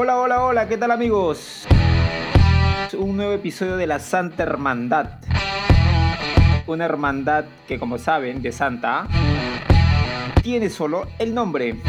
[0.00, 1.66] Hola, hola, hola, ¿qué tal amigos?
[2.96, 5.18] Un nuevo episodio de la Santa Hermandad.
[6.68, 9.08] Una hermandad que como saben, de Santa,
[10.40, 11.80] tiene solo el nombre.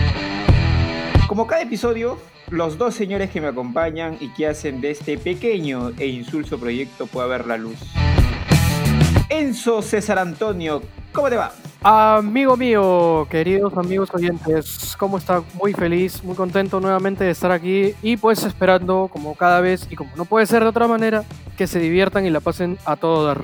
[1.27, 2.17] Como cada episodio,
[2.49, 7.05] los dos señores que me acompañan y que hacen de este pequeño e insulso proyecto
[7.05, 7.77] pueda ver la luz.
[9.29, 10.81] Enzo César Antonio,
[11.13, 11.51] ¿cómo te va?
[11.81, 15.41] Amigo mío, queridos amigos oyentes, ¿cómo está?
[15.53, 19.95] Muy feliz, muy contento nuevamente de estar aquí y pues esperando como cada vez y
[19.95, 21.23] como no puede ser de otra manera,
[21.57, 23.39] que se diviertan y la pasen a todo dar.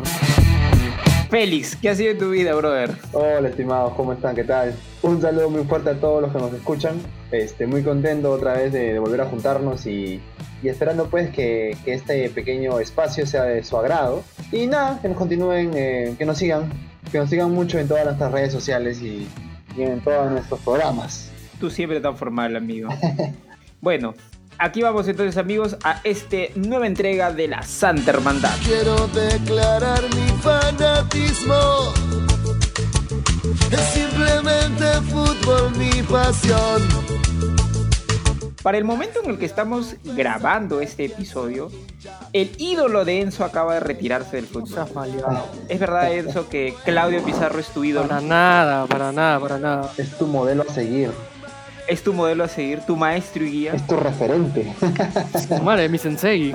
[1.30, 2.92] Félix, ¿qué ha sido tu vida, brother?
[3.14, 4.36] Hola, estimados, ¿cómo están?
[4.36, 4.76] ¿Qué tal?
[5.02, 6.98] Un saludo muy fuerte a todos los que nos escuchan.
[7.32, 10.22] Este, muy contento otra vez de, volver a juntarnos y,
[10.62, 14.24] esperando pues que, este pequeño espacio sea de su agrado.
[14.52, 16.70] Y nada, que nos continúen, eh, que nos sigan
[17.12, 19.28] que nos sigan mucho en todas nuestras redes sociales y,
[19.78, 21.32] en todos nuestros programas.
[21.60, 22.90] Tú siempre tan formal, amigo.
[23.82, 24.14] bueno,
[24.58, 28.56] aquí vamos entonces, amigos, a este nueva entrega de la Santa Hermandad.
[28.64, 31.94] Quiero declarar mi fanatismo.
[33.72, 37.25] Es simplemente fútbol mi pasión.
[38.66, 41.70] Para el momento en el que estamos grabando este episodio,
[42.34, 44.88] el ídolo de Enzo acaba de retirarse del fútbol.
[45.70, 48.08] ¿Es verdad, Enzo, que Claudio Pizarro es tu ídolo?
[48.08, 49.92] Para nada, para nada, para nada.
[50.00, 51.12] Es tu modelo a seguir.
[51.88, 53.74] Es tu modelo a seguir, tu maestro y guía.
[53.76, 54.74] Es tu referente.
[55.64, 56.52] Madre, mi sensei.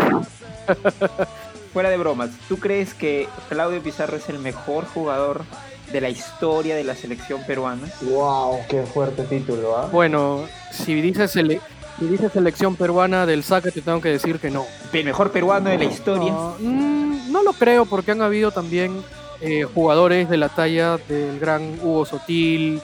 [1.72, 5.44] Fuera de bromas, ¿tú crees que Claudio Pizarro es el mejor jugador
[5.92, 7.86] de la historia de la selección peruana?
[8.00, 8.62] ¡Wow!
[8.68, 9.76] ¡Qué fuerte título!
[9.76, 9.88] ¿ah?
[9.92, 11.60] Bueno, si dices el,
[12.00, 14.66] y dice selección peruana del saque, te tengo que decir que no.
[14.92, 16.32] ¿El mejor peruano de la historia?
[16.58, 19.02] Mm, no, lo creo, porque han habido también
[19.40, 22.80] eh, jugadores de la talla del gran Hugo Sotil,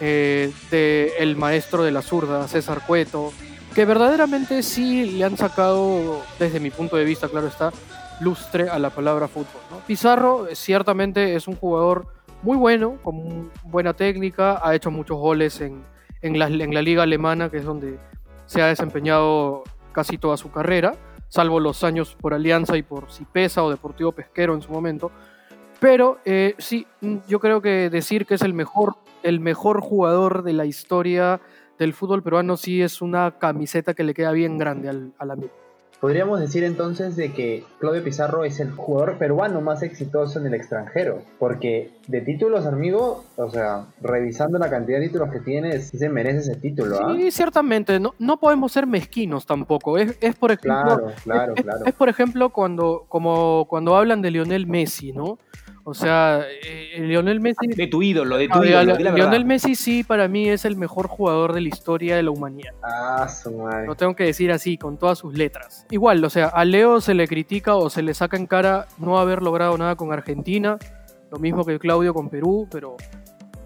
[0.00, 3.32] eh, del maestro de la zurda, César Cueto,
[3.74, 7.70] que verdaderamente sí le han sacado, desde mi punto de vista, claro está,
[8.20, 9.60] lustre a la palabra fútbol.
[9.86, 12.06] Pizarro ciertamente es un jugador
[12.42, 15.82] muy bueno, con buena técnica, ha hecho muchos goles en,
[16.22, 17.98] en, la, en la liga alemana, que es donde
[18.52, 20.94] se ha desempeñado casi toda su carrera,
[21.28, 25.10] salvo los años por Alianza y por Cipesa o Deportivo Pesquero en su momento.
[25.80, 26.86] Pero eh, sí,
[27.26, 31.40] yo creo que decir que es el mejor, el mejor jugador de la historia
[31.78, 35.61] del fútbol peruano sí es una camiseta que le queda bien grande al, al amigo.
[36.02, 40.54] Podríamos decir entonces de que Claudio Pizarro es el jugador peruano más exitoso en el
[40.54, 45.98] extranjero, porque de títulos, amigo, o sea, revisando la cantidad de títulos que tiene, sí
[45.98, 46.98] se merece ese título.
[47.00, 47.14] ¿ah?
[47.16, 49.96] Sí, ciertamente, no, no podemos ser mezquinos tampoco.
[49.96, 51.86] Es, es por ejemplo, claro, claro, claro.
[51.86, 55.38] es, por ejemplo cuando, como cuando hablan de Lionel Messi, ¿no?
[55.84, 57.66] O sea, eh, Lionel Messi.
[57.66, 58.96] De tu ídolo, de tu ídolo.
[58.96, 62.72] Lionel Messi sí, para mí es el mejor jugador de la historia de la humanidad.
[62.82, 63.86] Ah, su madre.
[63.86, 65.84] Lo tengo que decir así, con todas sus letras.
[65.90, 69.18] Igual, o sea, a Leo se le critica o se le saca en cara no
[69.18, 70.78] haber logrado nada con Argentina.
[71.32, 72.96] Lo mismo que Claudio con Perú, pero.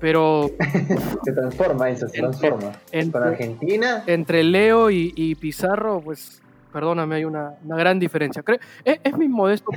[0.00, 0.50] Pero.
[1.24, 2.72] se transforma eso, se transforma.
[3.12, 4.04] con Argentina.
[4.06, 6.40] Entre Leo y Pizarro, pues
[6.76, 8.44] perdóname, hay una, gran diferencia.
[8.84, 9.70] Es, mi, modesto,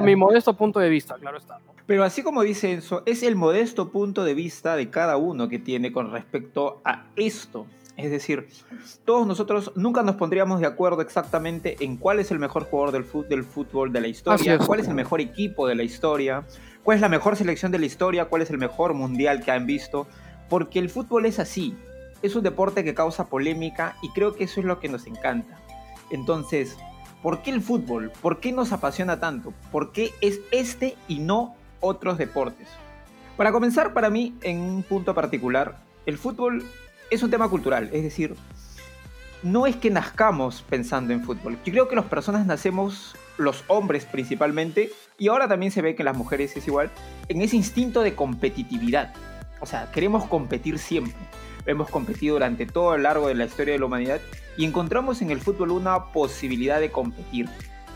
[0.00, 1.58] mi, modesto punto de vista, claro está.
[1.86, 5.58] Pero así como dice Enzo, es el modesto punto de vista de cada uno que
[5.58, 7.66] tiene con respecto a esto.
[7.96, 8.46] Es decir,
[9.04, 13.42] todos nosotros nunca nos pondríamos de acuerdo exactamente en cuál es el mejor jugador del,
[13.42, 16.44] fútbol de la historia, cuál es el mejor equipo de la historia,
[16.84, 19.66] cuál es la mejor selección de la historia, cuál es el mejor mundial que han
[19.66, 20.06] visto,
[20.48, 21.76] porque el fútbol es así,
[22.22, 25.59] es un deporte que causa polémica y creo que eso es lo que nos encanta.
[26.10, 26.76] Entonces,
[27.22, 28.10] ¿por qué el fútbol?
[28.22, 29.52] ¿Por qué nos apasiona tanto?
[29.70, 32.68] ¿Por qué es este y no otros deportes?
[33.36, 36.64] Para comenzar, para mí, en un punto particular, el fútbol
[37.10, 38.36] es un tema cultural, es decir,
[39.42, 41.56] no es que nazcamos pensando en fútbol.
[41.64, 46.04] Yo creo que las personas nacemos, los hombres principalmente, y ahora también se ve que
[46.04, 46.90] las mujeres es igual,
[47.28, 49.14] en ese instinto de competitividad.
[49.60, 51.14] O sea, queremos competir siempre
[51.70, 54.20] hemos competido durante todo el largo de la historia de la humanidad
[54.56, 57.48] y encontramos en el fútbol una posibilidad de competir.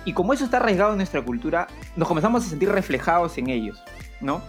[0.05, 1.67] Y como eso está arraigado en nuestra cultura,
[1.97, 3.83] nos comenzamos a sentir reflejados en ellos,
[4.21, 4.43] ¿no?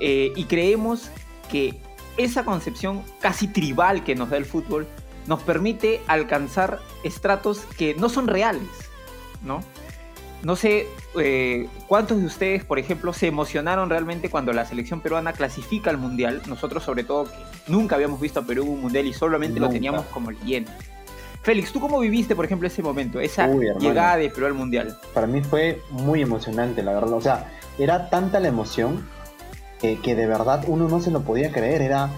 [0.00, 1.10] Eh, y creemos
[1.50, 1.80] que
[2.16, 4.86] esa concepción casi tribal que nos da el fútbol
[5.26, 8.68] nos permite alcanzar estratos que no son reales,
[9.42, 9.62] ¿no?
[10.42, 15.32] No sé eh, cuántos de ustedes, por ejemplo, se emocionaron realmente cuando la selección peruana
[15.32, 16.42] clasifica al Mundial.
[16.46, 17.30] Nosotros, sobre todo, que
[17.68, 20.72] nunca habíamos visto a Perú en un Mundial y solamente lo teníamos como leyenda.
[21.42, 24.96] Félix, ¿tú cómo viviste, por ejemplo, ese momento, esa llegada de Perú al Mundial?
[25.12, 27.14] Para mí fue muy emocionante, la verdad.
[27.14, 27.48] O sea,
[27.78, 29.06] era tanta la emoción
[29.80, 31.82] que, de verdad uno no se lo podía creer.
[31.82, 32.10] Era,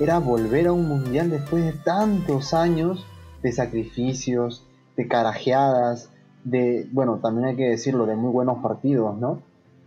[0.00, 3.06] era volver a un Mundial después de tantos años
[3.42, 4.66] de sacrificios,
[4.96, 6.08] de carajeadas,
[6.44, 9.40] de, bueno, también hay que decirlo, de muy buenos partidos, ¿no?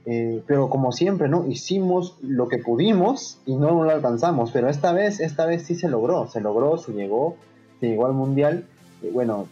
[0.06, 1.48] Eh, pero como siempre, ¿no?
[1.48, 5.90] Hicimos lo que pudimos y no lo alcanzamos, pero esta vez, esta vez sí se
[5.90, 7.38] logró, se logró, se llegó,
[7.80, 8.66] se llegó al Mundial.
[9.14, 9.48] bueno,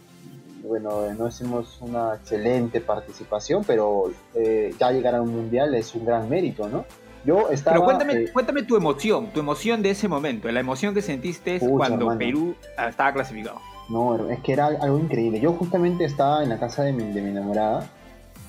[0.66, 4.04] bueno, no hicimos una excelente participación, pero
[4.34, 6.84] eh, ya llegar a un Mundial es un gran mérito, ¿no?
[7.26, 10.94] Yo estaba, Pero cuéntame, eh, cuéntame tu emoción, tu emoción de ese momento, la emoción
[10.94, 12.54] que sentiste cuando Perú
[12.88, 13.60] estaba clasificado.
[13.88, 15.40] No, es que era algo increíble.
[15.40, 17.86] Yo justamente estaba en la casa de mi, de mi enamorada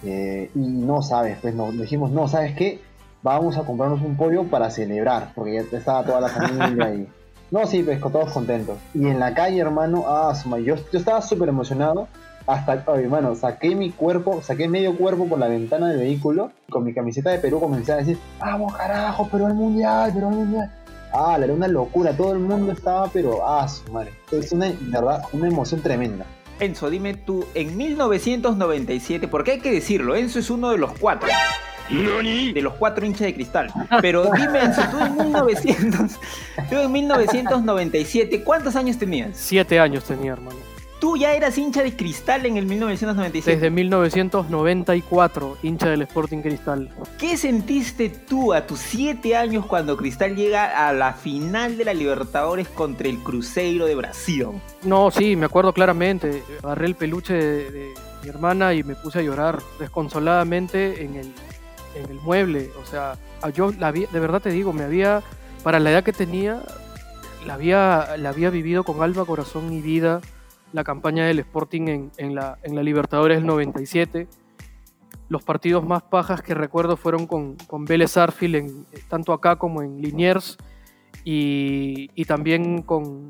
[0.03, 2.81] eh, y no sabes, pues nos dijimos, no, ¿sabes qué?
[3.23, 7.07] Vamos a comprarnos un pollo para celebrar, porque ya estaba toda la familia ahí.
[7.51, 8.79] No, sí, pues con todos contentos.
[8.95, 10.33] Y en la calle, hermano, ah,
[10.63, 12.07] yo, yo estaba súper emocionado
[12.47, 16.83] hasta, oh, hermano, saqué mi cuerpo, saqué medio cuerpo por la ventana del vehículo, con
[16.83, 20.71] mi camiseta de Perú comencé a decir, vamos carajo, pero al mundial, pero al mundial.
[21.17, 24.11] Ah, era una locura, todo el mundo estaba, pero, ah, su madre.
[24.31, 26.25] Es una, verdad, una emoción tremenda.
[26.59, 31.29] Enzo, dime tú, en 1997, porque hay que decirlo, Enzo es uno de los cuatro.
[31.89, 33.71] De los cuatro hinchas de cristal.
[34.01, 36.11] Pero dime, Enzo, tú en, 1900,
[36.69, 39.31] tú en 1997, ¿cuántos años tenías?
[39.35, 40.74] Siete años tenía, hermano.
[40.99, 43.57] Tú ya eras hincha de Cristal en el 1996.
[43.57, 46.89] Desde 1994, hincha del Sporting Cristal.
[47.17, 51.93] ¿Qué sentiste tú a tus siete años cuando Cristal llega a la final de la
[51.93, 54.47] Libertadores contra el Cruzeiro de Brasil?
[54.83, 56.43] No, sí, me acuerdo claramente.
[56.63, 57.93] Agarré el peluche de,
[58.23, 61.33] mi hermana y me puse a llorar desconsoladamente en el,
[61.95, 62.71] en el mueble.
[62.81, 63.17] O sea,
[63.53, 65.21] yo la de verdad te digo, me había,
[65.61, 66.61] para la edad que tenía,
[67.45, 70.21] la había, la había vivido con alma, corazón y vida
[70.75, 74.27] la campaña del Sporting en, la, en la Libertadores del 97.
[75.29, 79.81] Los partidos más pajas que recuerdo fueron con, con Vélez Arfield, en, tanto acá como
[79.81, 80.57] en Liniers,
[81.23, 83.29] y, también con,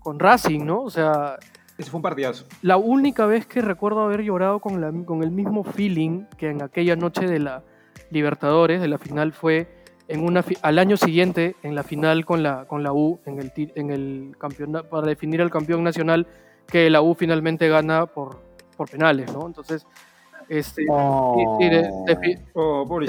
[0.00, 0.82] con Racing, ¿no?
[0.82, 1.38] O sea...
[1.78, 2.46] Ese fue un partidazo.
[2.62, 6.62] La única vez que recuerdo haber llorado con, la, con el mismo feeling que en
[6.62, 7.62] aquella noche de la
[8.10, 9.68] Libertadores, de la final, fue
[10.08, 13.52] en una al año siguiente en la final con la con la U en el
[13.74, 16.28] en el campeonato para definir el campeón nacional
[16.68, 18.40] que la U finalmente gana por,
[18.76, 19.46] por penales, ¿no?
[19.46, 19.86] Entonces,
[20.48, 21.58] este, oh.
[22.54, 23.00] Oh,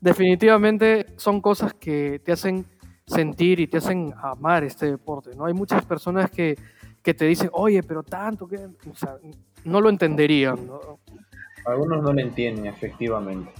[0.00, 2.64] definitivamente son cosas que te hacen
[3.06, 5.46] sentir y te hacen amar este deporte, ¿no?
[5.46, 6.56] Hay muchas personas que,
[7.02, 9.16] que te dicen, oye, pero tanto que, o sea,
[9.64, 10.98] no lo entenderían, ¿no?
[11.66, 13.52] Algunos no lo entienden, efectivamente.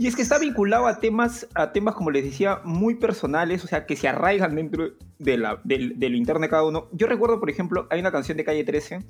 [0.00, 3.66] Y es que está vinculado a temas, a temas, como les decía, muy personales, o
[3.66, 6.88] sea, que se arraigan dentro de, la, lo interno de cada uno.
[6.92, 9.00] Yo recuerdo, por ejemplo, hay una canción de Calle 13,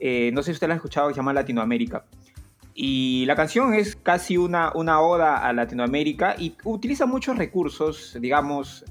[0.00, 2.04] eh, no sé si usted la ha escuchado, que se llama Latinoamérica.
[2.74, 8.84] Y la canción es casi una, una oda a Latinoamérica y utiliza muchos recursos, digamos,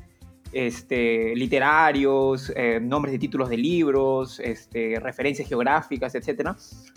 [0.51, 6.51] este, literarios, eh, nombres de títulos de libros, este, referencias geográficas, etc.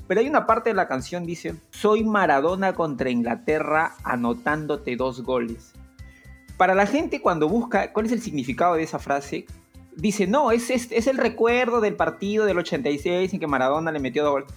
[0.06, 5.72] Pero hay una parte de la canción dice, soy Maradona contra Inglaterra anotándote dos goles.
[6.56, 9.46] Para la gente cuando busca cuál es el significado de esa frase,
[9.96, 14.22] dice, no, es, es, el recuerdo del partido del 86 en que Maradona le metió
[14.24, 14.48] dos goles.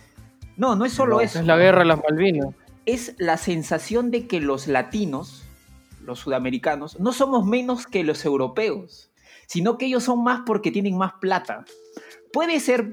[0.55, 1.39] No, no es solo eso.
[1.39, 2.55] Es la guerra de las Malvinas.
[2.85, 5.46] Es la sensación de que los latinos
[6.07, 9.11] los sudamericanos, no somos menos que los europeos,
[9.45, 11.65] sino que ellos son más porque tienen más plata.
[12.31, 12.91] Puede ser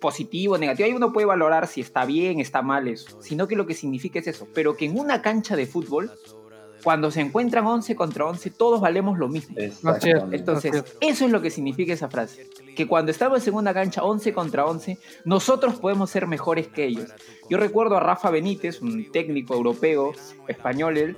[0.00, 3.66] positivo, negativo, ahí uno puede valorar si está bien, está mal eso, sino que lo
[3.66, 6.10] que significa es eso, pero que en una cancha de fútbol,
[6.82, 9.56] cuando se encuentran 11 contra 11, todos valemos lo mismo.
[9.58, 14.32] Entonces, eso es lo que significa esa frase, que cuando estamos en una cancha 11
[14.32, 17.10] contra 11, nosotros podemos ser mejores que ellos.
[17.48, 20.12] Yo recuerdo a Rafa Benítez, un técnico europeo,
[20.46, 21.16] español, él,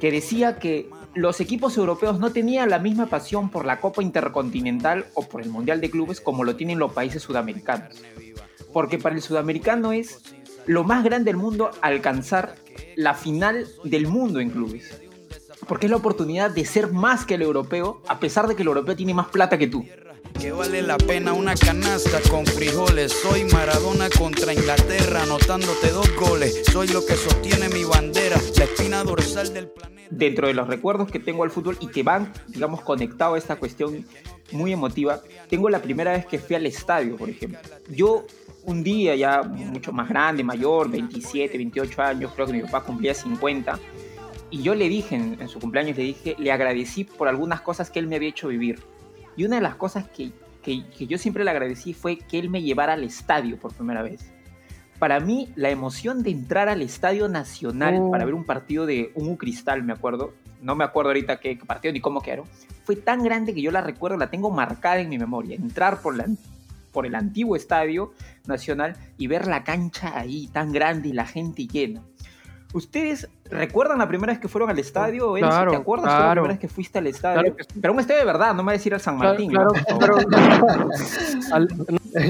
[0.00, 5.06] que decía que los equipos europeos no tenían la misma pasión por la Copa Intercontinental
[5.14, 8.02] o por el Mundial de Clubes como lo tienen los países sudamericanos.
[8.72, 10.20] Porque para el sudamericano es
[10.66, 12.54] lo más grande del mundo alcanzar
[12.94, 15.00] la final del mundo en clubes.
[15.66, 18.68] Porque es la oportunidad de ser más que el europeo, a pesar de que el
[18.68, 19.84] europeo tiene más plata que tú.
[20.40, 23.12] Que vale la pena una canasta con frijoles.
[23.12, 26.62] Soy Maradona contra Inglaterra, anotándote dos goles.
[26.72, 30.08] Soy lo que sostiene mi bandera, la espina dorsal del planeta.
[30.10, 33.56] Dentro de los recuerdos que tengo al fútbol y que van, digamos, conectados a esta
[33.56, 34.06] cuestión
[34.52, 37.60] muy emotiva, tengo la primera vez que fui al estadio, por ejemplo.
[37.88, 38.26] Yo
[38.64, 43.14] un día ya mucho más grande, mayor, 27, 28 años, creo que mi papá cumplía
[43.14, 43.78] 50,
[44.50, 47.98] y yo le dije en, su cumpleaños, le dije, le agradecí por algunas cosas que
[47.98, 48.80] él me había hecho vivir.
[49.38, 50.32] Y una de las cosas que,
[50.98, 54.32] yo siempre le agradecí fue que él me llevara al estadio por primera vez.
[54.98, 58.10] Para mí, la emoción de entrar al Estadio Nacional oh.
[58.10, 61.92] para ver un partido de un Cristal, me acuerdo, no me acuerdo ahorita qué partido
[61.92, 62.46] ni cómo quedaron,
[62.82, 65.54] fue tan grande que yo la recuerdo, la tengo marcada en mi memoria.
[65.54, 66.26] Entrar por la,
[66.90, 68.12] por el antiguo estadio
[68.48, 72.02] nacional y ver la cancha ahí tan grande y la gente llena.
[72.74, 75.32] ¿Ustedes recuerdan la primera vez que fueron al estadio?
[75.34, 76.42] Claro, ¿Te acuerdas la claro.
[76.42, 77.40] primera vez que fuiste al estadio?
[77.40, 77.70] Claro que sí.
[77.80, 79.50] Pero un estadio de verdad, no me voy a decir al San Martín.
[79.50, 79.98] claro, ¿no?
[79.98, 80.16] claro.
[81.52, 81.68] Al-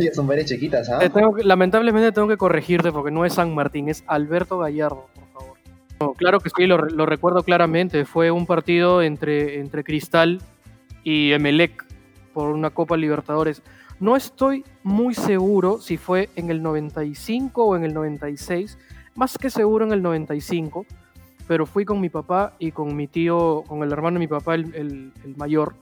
[0.02, 0.98] Ya son varias chiquitas, ¿ah?
[1.00, 5.26] Te que- lamentablemente tengo que corregirte porque no es San Martín, es Alberto Gallardo, por
[5.32, 5.56] favor.
[6.00, 8.04] No, claro que sí, lo recuerdo claramente.
[8.04, 10.40] Fue un partido entre, entre Cristal
[11.02, 11.84] y Emelec
[12.32, 13.62] por una Copa Libertadores.
[13.98, 18.78] No estoy muy seguro si fue en el 95 o en el 96,
[19.18, 20.86] más que seguro en el 95,
[21.48, 24.54] pero fui con mi papá y con mi tío, con el hermano de mi papá,
[24.54, 25.74] el, mayor,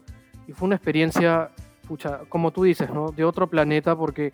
[0.48, 1.50] y fue una experiencia,
[1.86, 3.10] pucha, como tú dices, ¿no?
[3.10, 4.32] De otro planeta, porque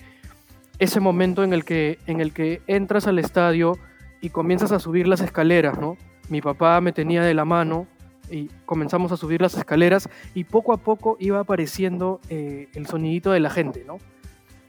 [0.78, 3.76] ese momento en el que, en el que entras al estadio
[4.20, 5.96] y comienzas a subir las escaleras, ¿no?
[6.28, 7.88] Mi papá me tenía de la mano
[8.30, 13.32] y comenzamos a subir las escaleras y poco a poco iba apareciendo eh, el sonidito
[13.32, 13.98] de la gente, ¿no?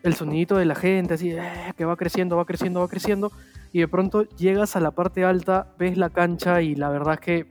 [0.02, 3.32] El sonidito de la gente, así, eh, que va creciendo, va creciendo, va creciendo,
[3.74, 7.20] y de pronto llegas a la parte alta, ves la cancha y la verdad es
[7.20, 7.46] que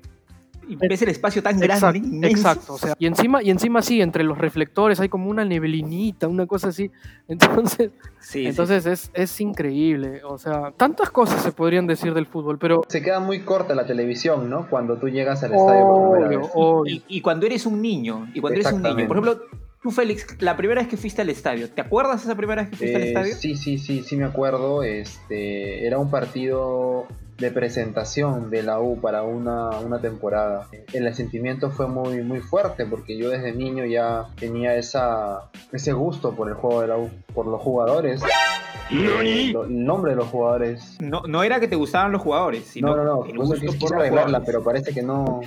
[0.69, 2.37] Y ves el espacio tan grande, Exacto, inmenso.
[2.39, 6.29] exacto, o sea, y encima, y encima sí, entre los reflectores hay como una neblinita,
[6.29, 6.91] una cosa así.
[7.29, 8.47] Entonces, Sí, sí.
[8.47, 10.23] entonces es, es increíble.
[10.25, 13.85] O sea, tantas cosas se podrían decir del fútbol, pero Se queda muy corta la
[13.85, 14.69] televisión, ¿no?
[14.71, 16.51] Cuando tú llegas al estadio por primera obvio, vez.
[16.55, 16.95] obvio.
[16.95, 19.43] Y, y cuando eres un niño, y cuando eres un niño, por ejemplo,
[19.83, 22.77] tú Félix, la primera vez que fuiste al estadio, ¿te acuerdas esa primera vez que
[22.77, 23.35] fuiste al Eh, estadio?
[23.37, 24.83] sí, sí, sí, sí me acuerdo.
[24.83, 27.07] Este, era un partido
[27.43, 30.67] de presentación de la U para una, una temporada.
[30.93, 36.35] El sentimiento fue muy, muy fuerte porque yo desde niño ya tenía esa, ese gusto
[36.35, 38.23] por el juego de la U, por los jugadores.
[38.91, 40.97] eh, lo- el nombre de los jugadores.
[41.01, 43.95] No, no era que te gustaban los jugadores, sino no, no, no, gusto quise por
[43.97, 45.41] arreglarla, pero parece que no,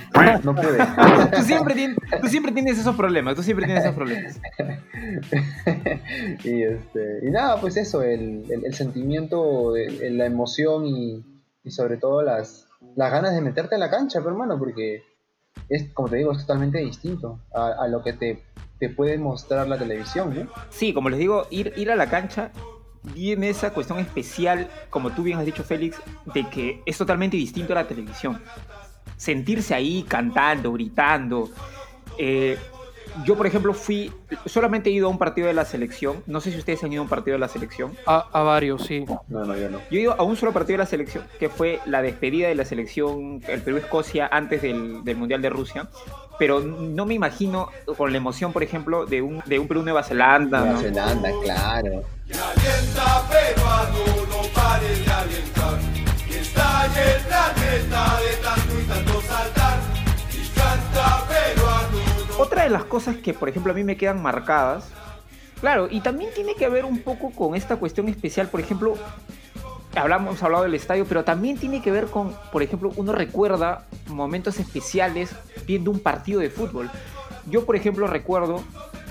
[0.44, 0.78] no pude.
[1.36, 4.40] Tú siempre, tienes, tú siempre tienes esos problemas, tú siempre tienes esos problemas.
[6.44, 11.24] y, este, y nada, pues eso, el, el- el sentimiento, la emoción y,
[11.66, 15.02] y sobre todo las, las ganas de meterte a la cancha, pero hermano, porque
[15.68, 18.44] es, como te digo, es totalmente distinto a, lo que te,
[18.78, 20.48] te puede mostrar la televisión, ¿no?
[20.70, 22.52] Sí, como les digo, ir, ir a la cancha
[23.14, 25.98] tiene esa cuestión especial, como tú bien has dicho, Félix,
[26.32, 28.40] de que es totalmente distinto a la televisión.
[29.16, 31.50] Sentirse ahí cantando, gritando.
[32.16, 32.56] Eh,
[33.24, 34.12] yo, por ejemplo, fui,
[34.46, 36.22] solamente he ido a un partido de la selección.
[36.26, 37.96] No sé si ustedes han ido a un partido de la selección.
[38.06, 39.04] A, a varios, sí.
[39.28, 39.78] No, no, yo no.
[39.90, 42.54] Yo he ido a un solo partido de la selección, que fue la despedida de
[42.54, 45.88] la selección, el Perú-Escocia, antes del, del Mundial de Rusia.
[46.38, 50.60] Pero no me imagino con la emoción, por ejemplo, de un, de un Perú-Nueva Zelanda.
[50.60, 50.80] Nueva ¿no?
[50.80, 52.02] Zelanda, claro.
[52.26, 55.78] Alienta peruano, no pare de alentar.
[56.28, 58.35] Que estalle el planeta de
[62.38, 64.88] Otra de las cosas que, por ejemplo, a mí me quedan marcadas,
[65.60, 68.94] claro, y también tiene que ver un poco con esta cuestión especial, por ejemplo,
[69.94, 73.86] hablamos, hemos hablado del estadio, pero también tiene que ver con, por ejemplo, uno recuerda
[74.08, 75.30] momentos especiales
[75.66, 76.90] viendo un partido de fútbol.
[77.48, 78.62] Yo, por ejemplo, recuerdo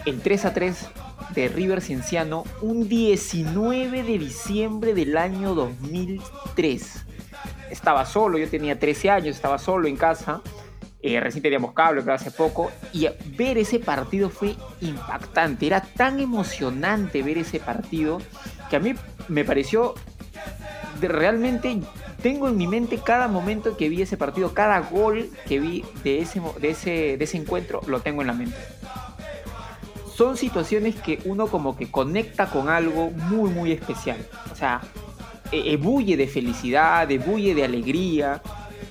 [0.06, 0.88] el 3 a 3
[1.34, 7.06] de River Cienciano un 19 de diciembre del año 2003.
[7.72, 10.42] Estaba solo, yo tenía 13 años, estaba solo en casa.
[11.08, 12.72] Eh, recién teníamos cable, pero hace poco.
[12.94, 13.08] Y
[13.38, 15.68] ver ese partido fue impactante.
[15.68, 18.20] Era tan emocionante ver ese partido
[18.70, 18.96] que a mí
[19.28, 19.94] me pareció
[21.00, 21.80] de- realmente.
[22.22, 26.20] Tengo en mi mente cada momento que vi ese partido, cada gol que vi de
[26.20, 28.58] ese, de ese, de ese encuentro, lo tengo en la mente
[30.16, 34.18] son situaciones que uno como que conecta con algo muy, muy especial.
[34.50, 34.80] O sea,
[35.52, 38.42] e- ebulle de felicidad, ebulle de alegría,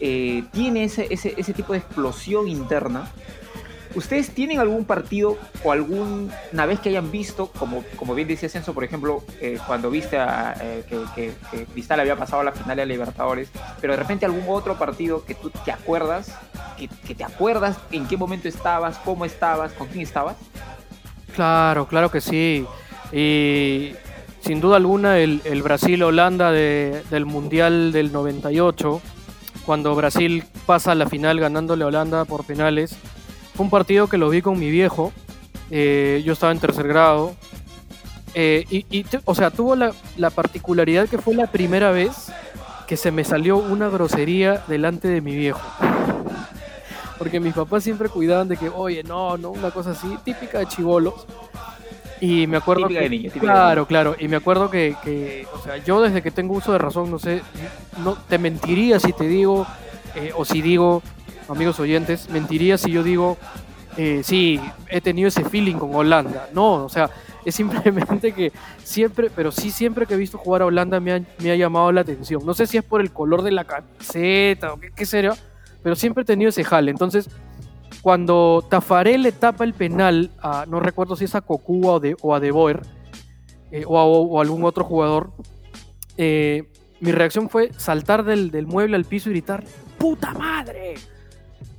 [0.01, 3.09] eh, tiene ese, ese, ese tipo de explosión interna.
[3.95, 8.75] ¿Ustedes tienen algún partido o alguna vez que hayan visto, como, como bien decía Censo,
[8.75, 12.51] por ejemplo, eh, cuando viste a, eh, que, que- que Cristal había pasado a la
[12.51, 16.37] final de Libertadores, pero de repente algún otro partido que tú te acuerdas,
[16.77, 20.35] que, que te acuerdas en qué momento estabas, cómo estabas, con quién estabas?
[21.37, 22.67] Claro, claro que sí.
[23.13, 23.93] Y
[24.41, 29.01] sin duda alguna el, el Brasil-Holanda de- del Mundial del 98,
[29.65, 32.97] cuando Brasil pasa a la final ganándole a Holanda por penales,
[33.55, 35.13] fue un partido que lo vi con mi viejo.
[35.71, 37.35] eh, yo estaba en tercer grado.
[38.35, 42.33] eh, y, y o sea, tuvo la, la particularidad que fue la primera vez
[42.87, 45.61] que se me salió una grosería delante de mi viejo.
[47.19, 50.67] Porque mis papás siempre cuidaban de que, oye, no, no, una cosa así, típica de
[50.67, 51.15] chivolos.
[52.21, 55.77] Y me acuerdo que, de niño, claro, claro, y me acuerdo que, que, o sea,
[55.79, 57.43] yo desde que tengo uso de razón, no sé,
[58.03, 59.67] no te mentiría si te digo,
[60.15, 61.03] eh, o si digo,
[61.49, 63.37] amigos oyentes, mentiría si yo digo
[63.97, 66.49] eh, sí, he tenido ese feeling con Holanda.
[66.53, 67.11] No, o sea,
[67.45, 68.53] es simplemente que
[68.83, 71.93] siempre, pero sí siempre que he visto jugar a Holanda me ha, me ha llamado
[71.93, 72.45] la atención.
[72.45, 75.35] No sé si es por el color de la camiseta o qué, qué será,
[75.83, 76.91] pero siempre he tenido ese jale.
[76.91, 77.29] Entonces,
[78.03, 82.17] cuando Tafarel le tapa el penal a, no recuerdo si es a Cocu o, de,
[82.21, 82.83] o a De Boer,
[83.71, 85.31] eh, o, a, o algún otro jugador,
[86.17, 86.65] eh,
[87.01, 89.65] mi reacción fue saltar del, del mueble al piso y gritar,
[89.99, 90.95] ¡puta madre!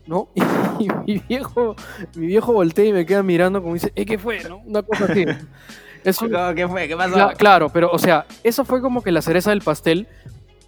[0.07, 0.29] ¿no?
[0.77, 1.73] Y, mi viejo,
[2.15, 4.43] mi viejo voltea y me queda mirando como dice, ¿eh, qué fue?
[4.43, 4.57] ¿no?
[4.65, 5.25] Una cosa así.
[6.03, 6.87] Es un- ¿Qué fue?
[6.87, 7.15] ¿Qué pasó?
[7.15, 10.07] Cla- claro, pero o sea, eso fue como que la cereza del pastel,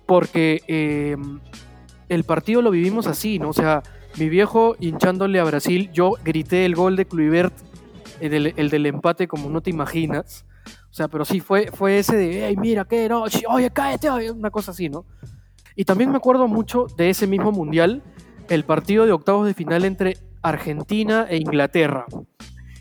[0.08, 1.16] porque eh,
[2.10, 3.50] el partido lo vivimos así, ¿no?
[3.50, 3.84] O sea,
[4.18, 7.54] mi viejo hinchándole a Brasil, yo grité el gol de Kluivert,
[8.20, 10.46] el del, el del empate como no te imaginas.
[10.90, 14.32] O sea, pero sí fue, fue ese de, ay, mira, qué, no, oye, cállate, oye",
[14.32, 15.06] una cosa así, ¿no?
[15.76, 18.02] Y también me acuerdo mucho de ese mismo mundial,
[18.50, 22.06] el partido de octavos de final entre Argentina e Inglaterra.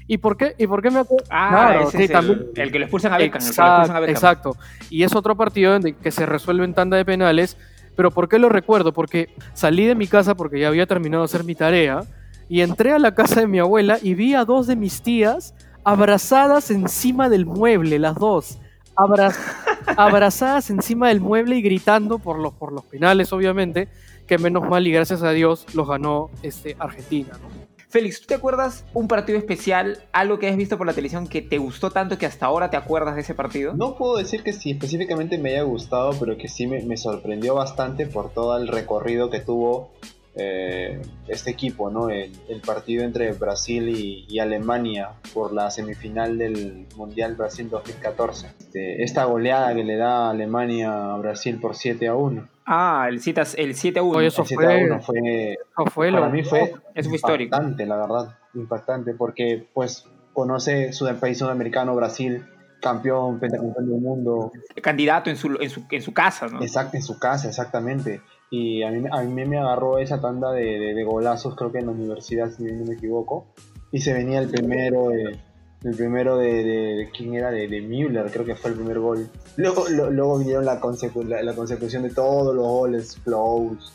[0.07, 0.55] ¿Y por qué?
[0.57, 1.25] ¿Y por qué me acuerdo?
[1.31, 2.47] Ah, Claro, ese sí, es el, también.
[2.55, 3.43] el que lo expulsan a Beckham.
[3.43, 4.15] el que lo expulsan a Beckham.
[4.15, 4.57] exacto.
[4.89, 7.59] Y es otro partido el que se resuelve en tanda de penales.
[7.97, 8.93] Pero ¿por qué lo recuerdo?
[8.93, 12.05] Porque salí de mi casa porque ya había terminado de hacer mi tarea
[12.49, 15.55] y entré a la casa de mi abuela y vi a dos de mis tías
[15.83, 18.59] abrazadas encima del mueble, las dos.
[18.95, 19.33] Abra-
[19.97, 23.89] abrazadas encima del mueble y gritando por los, por los penales, obviamente,
[24.27, 27.33] que menos mal y gracias a Dios los ganó este, Argentina.
[27.41, 27.66] ¿no?
[27.89, 31.41] Félix, ¿tú te acuerdas un partido especial, algo que has visto por la televisión que
[31.41, 33.75] te gustó tanto que hasta ahora te acuerdas de ese partido?
[33.75, 38.07] No puedo decir que sí, específicamente me haya gustado, pero que sí me, sorprendió bastante
[38.07, 39.93] por todo el recorrido que tuvo
[40.35, 42.11] eh, este equipo, ¿no?
[42.11, 42.33] El,
[42.67, 48.49] partido entre Brasil y, y Alemania por la semifinal del Mundial Brasil 2014.
[48.59, 52.56] Este, esta goleada que le da Alemania a Brasil por 7 a 1.
[52.67, 54.17] Ah, el 7 el 7-1.
[54.17, 57.09] Oye, eso El 7 a fue- 1 fue, Eso fue para lo- mí fue Eso
[57.09, 57.55] fue histórico.
[57.57, 62.45] impactante, la verdad, impactante, porque pues conoce su país sudamericano, Brasil,
[62.81, 64.53] campeón, pentacampeón del mundo,
[64.83, 66.61] Candidato en su, en su, en su casa, ¿no?
[66.61, 68.21] Exacto, en su casa, exactamente.
[68.51, 71.79] Y a mí, a mí me agarró esa tanda de, de- de golazos, creo que
[71.79, 73.47] en la universidad, si no me equivoco.
[73.93, 75.39] Y se venía el primero, de-
[75.85, 77.51] el primero de, de- ¿quién era?
[77.51, 79.29] De, de Müller, creo que fue el primer gol.
[79.57, 83.93] Luego, lo- luego vinieron la, consecu- la, la consecución de todos los goles, Flows,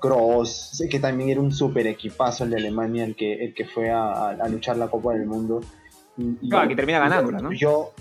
[0.00, 3.64] Cross, sé que también era un super equipazo el de Alemania, el que, el que
[3.66, 5.60] fue a, a- a luchar la Copa del Mundo.
[6.16, 7.48] Y- y- Claro, que termina ganándola, ¿no?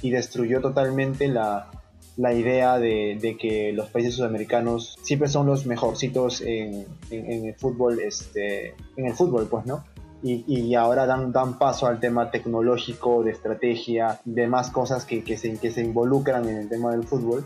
[0.01, 1.71] y destruyó totalmente la,
[2.17, 7.45] la idea de, de que los países sudamericanos siempre son los mejorcitos en, en- en
[7.47, 9.83] el fútbol, este, en el fútbol, pues, ¿no?
[10.23, 15.23] Y, y ahora dan, dan paso al tema tecnológico, de estrategia, de más cosas que,
[15.23, 17.45] que se, que se involucran en el tema del fútbol.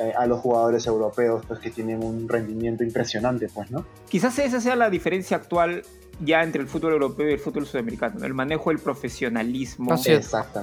[0.00, 3.84] eh, a los jugadores europeos, pues que tienen un rendimiento impresionante, pues, ¿no?
[4.08, 5.82] Quizás esa sea la diferencia actual
[6.20, 8.26] ya entre el fútbol europeo y el fútbol sudamericano, ¿no?
[8.26, 9.90] el manejo del profesionalismo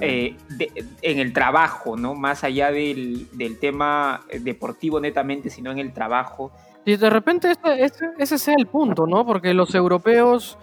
[0.01, 2.13] eh, de- en el trabajo, ¿no?
[2.15, 6.51] Más allá del, del tema deportivo netamente, sino en el trabajo.
[6.85, 9.25] Y de repente ese, ese- ese sea el punto, ¿no?
[9.25, 10.57] Porque los europeos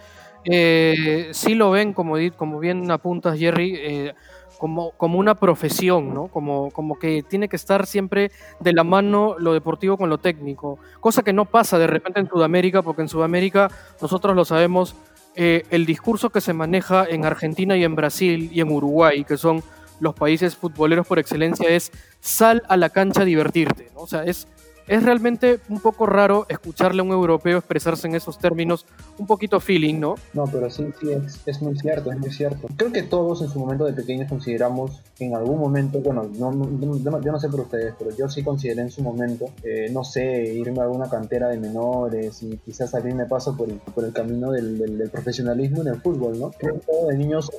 [0.44, 4.14] eh, sí lo ven, como, como bien apuntas, Jerry, eh,
[4.58, 6.28] como, como una profesión, ¿no?
[6.28, 10.78] Como, como que tiene que estar siempre de la mano lo deportivo con lo técnico.
[11.00, 14.94] Cosa que no pasa de repente en Sudamérica, porque en Sudamérica nosotros lo sabemos,
[15.34, 19.36] eh, el discurso que se maneja en Argentina y en Brasil y en Uruguay, que
[19.36, 19.62] son
[19.98, 24.02] los países futboleros por excelencia, es sal a la cancha a divertirte, ¿no?
[24.02, 24.46] O sea, es
[24.88, 28.86] es realmente un poco raro escucharle a un europeo expresarse en esos términos,
[29.18, 30.14] un poquito feeling, ¿no?
[30.34, 32.68] No, pero sí, sí, es, es muy cierto, es muy cierto.
[32.76, 36.66] Creo que todos en su momento de pequeños consideramos en algún momento, bueno, no, no-
[36.66, 39.46] no- yo, no, yo no sé por ustedes, pero yo sí consideré en su momento,
[39.62, 43.76] eh, no sé, irme a alguna cantera de menores y quizás salirme paso por el,
[43.76, 46.50] por el camino del, del- del profesionalismo en el fútbol, ¿no?
[46.50, 47.50] Creo que todos de niños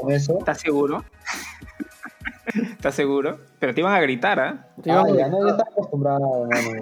[0.00, 0.38] con eso.
[0.38, 1.04] ¿Estás seguro?
[2.46, 3.38] ¿Estás seguro?
[3.60, 4.66] Pero te iban a gritar, ¿ah?
[4.82, 6.80] Te Ah, ya, no, ya estaba acostumbrado, hermano,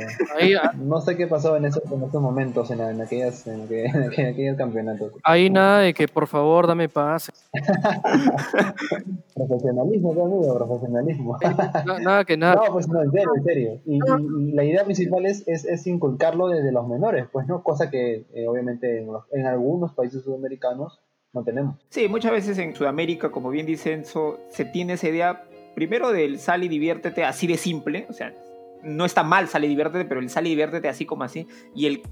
[0.62, 3.68] ah, No sé qué pasó en esos, en esos momentos, en, la- en aquellas, en,
[3.68, 5.12] aqu- en aqu- en aquellos campeonatos.
[5.23, 7.31] ahí nada de que por favor dame paz,
[9.35, 10.55] Profesionalismo, ¿qué amigo?
[10.57, 11.38] Profesionalismo.
[11.87, 12.55] Na- nada que nada.
[12.66, 13.81] No, pues no, en serio, en serio.
[13.87, 17.62] Y, y- y la idea principal es, es, es inculcarlo desde los menores, pues, ¿no?
[17.62, 21.01] Cosa que eh, obviamente en, los- en algunos países sudamericanos
[21.33, 21.77] no tenemos.
[21.90, 25.44] Sí, muchas veces en Sudamérica, como bien dice Enzo, se tiene esa idea
[25.80, 28.34] primero del sal y diviértete así de simple, o sea,
[28.82, 31.86] no está mal sal y diviértete, pero el sal y diviértete así como así, y
[31.86, 32.02] el,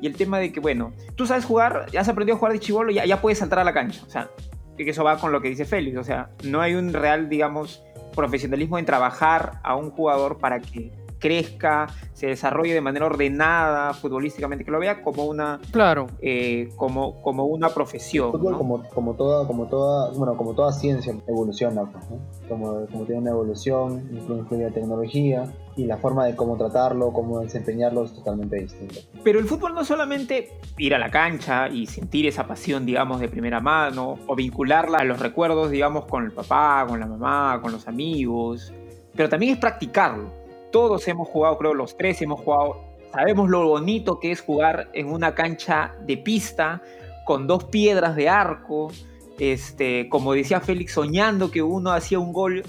[0.00, 2.60] y el tema de que, bueno, tú sabes jugar, ya has aprendido a jugar de
[2.60, 4.30] chivolo, ya, ya puedes saltar a la cancha, o sea,
[4.78, 7.82] que eso va con lo que dice Félix, o sea, no hay un real, digamos,
[8.14, 14.64] profesionalismo en trabajar a un jugador para que crezca, se desarrolle de manera ordenada futbolísticamente,
[14.64, 18.26] que lo vea como una, Claro, eh, como, como una profesión.
[18.26, 18.58] El fútbol ¿no?
[18.58, 22.18] como, como toda, como toda, bueno, como toda ciencia evoluciona, pues, ¿no?
[22.48, 27.12] Como, como tiene una evolución, incluye, incluye la tecnología y la forma de cómo tratarlo,
[27.12, 28.96] cómo desempeñarlo es totalmente distinta.
[29.22, 33.20] Pero el fútbol no es solamente ir a la cancha y sentir esa pasión, digamos,
[33.20, 37.60] de primera mano, o vincularla a los recuerdos, digamos, con el papá, con la mamá,
[37.62, 38.72] con los amigos,
[39.14, 40.30] pero también es practicarlo.
[40.70, 42.80] Todos hemos jugado, creo, los tres hemos jugado,
[43.12, 46.82] sabemos lo bonito que es jugar en una cancha de pista,
[47.24, 48.90] con dos piedras de arco,
[49.38, 52.62] este, como decía Félix, soñando que uno hacía un gol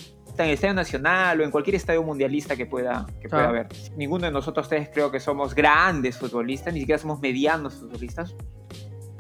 [0.44, 3.68] en el Estadio Nacional o en cualquier estadio mundialista que pueda, que pueda haber.
[3.96, 8.36] Ninguno de nosotros tres creo que somos grandes futbolistas, ni siquiera somos medianos futbolistas.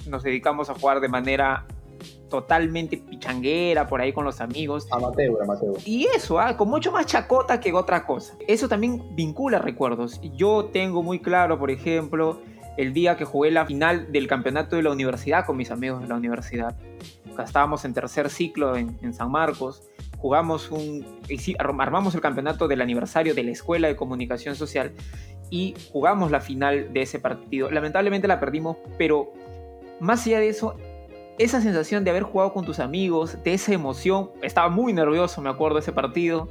[0.08, 1.66] Nos dedicamos a jugar de manera
[2.30, 4.88] totalmente pichanguera, por ahí con los amigos.
[4.92, 5.76] Amateur, amateur.
[5.86, 8.36] Y eso, ah, con mucho más chacota que otra cosa.
[8.48, 10.22] Eso también vincula recuerdos.
[10.36, 12.40] Yo tengo muy claro, por ejemplo,
[12.78, 16.08] el día que jugué la final del campeonato de la universidad con mis amigos de
[16.08, 16.76] la universidad.
[17.38, 19.84] Estábamos en tercer ciclo en, en San Marcos.
[20.18, 21.06] Jugamos un.
[21.58, 24.94] Armamos el campeonato del aniversario de la Escuela de Comunicación Social
[25.50, 27.72] y jugamos la final de ese partido.
[27.72, 29.32] Lamentablemente la perdimos, pero
[30.00, 30.76] más allá de eso,
[31.40, 35.50] esa sensación de haber jugado con tus amigos, de esa emoción, estaba muy nervioso, me
[35.50, 36.50] acuerdo, de ese partido,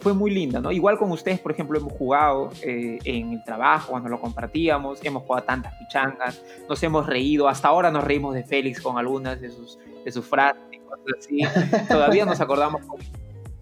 [0.00, 0.72] fue muy linda, ¿no?
[0.72, 5.24] Igual con ustedes, por ejemplo, hemos jugado eh, en el trabajo, cuando lo compartíamos, hemos
[5.24, 9.50] jugado tantas pichangas, nos hemos reído, hasta ahora nos reímos de Félix con algunas de
[9.50, 11.40] sus, de sus frases y cosas así,
[11.88, 12.80] todavía nos acordamos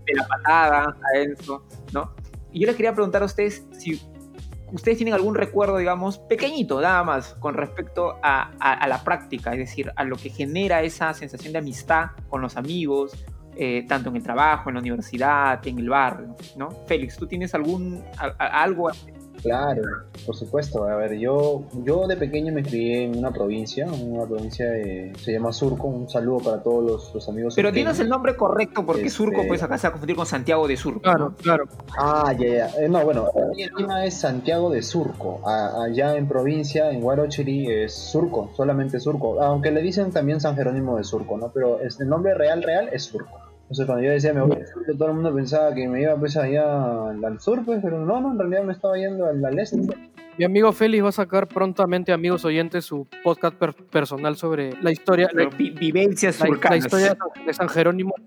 [0.06, 2.14] de la patada a Enzo, ¿no?
[2.52, 4.00] Y yo les quería preguntar a ustedes si
[4.72, 9.92] ustedes tienen algún recuerdo, digamos, pequeñito, nada más, con respecto a, la práctica, es decir,
[9.96, 13.12] a lo que genera esa sensación de amistad con los amigos,
[13.56, 16.70] eh, tanto en el trabajo, en la universidad, en el barrio, ¿no?
[16.86, 18.04] Félix, ¿tú tienes algún
[18.38, 18.90] algo?
[19.42, 19.82] Claro,
[20.26, 20.84] por supuesto.
[20.84, 25.12] A ver, yo, yo de pequeño me crié en una provincia, en una provincia de,
[25.22, 25.86] se llama Surco.
[25.86, 27.54] Un saludo para todos los, los amigos.
[27.54, 27.86] Pero surqueños.
[27.96, 30.66] dinos el nombre correcto, porque Este- Surco, pues acá se va a confundir con Santiago
[30.66, 31.00] de Surco.
[31.00, 31.64] claro, claro.
[31.98, 32.70] Ah, ya, ya.
[32.80, 35.40] Eh, no, bueno, en Lima es Santiago de Surco.
[35.46, 39.40] A- allá en provincia, en Huarochiri, es Surco, solamente Surco.
[39.42, 41.50] Aunque le dicen también San Jerónimo de Surco, ¿no?
[41.52, 43.38] Pero es- el nombre real, real es Surco.
[43.68, 46.16] Entonces cuando yo decía me voy al sur, todo el mundo pensaba que me iba
[46.16, 49.44] pues allá al, al sur, pues, pero no, no, en realidad me estaba yendo al,
[49.44, 49.76] al este.
[50.38, 54.92] Mi amigo Félix va a sacar prontamente, amigos oyentes, su podcast per- personal sobre la
[54.92, 58.14] historia, la, vivencias la- la historia de San Jerónimo.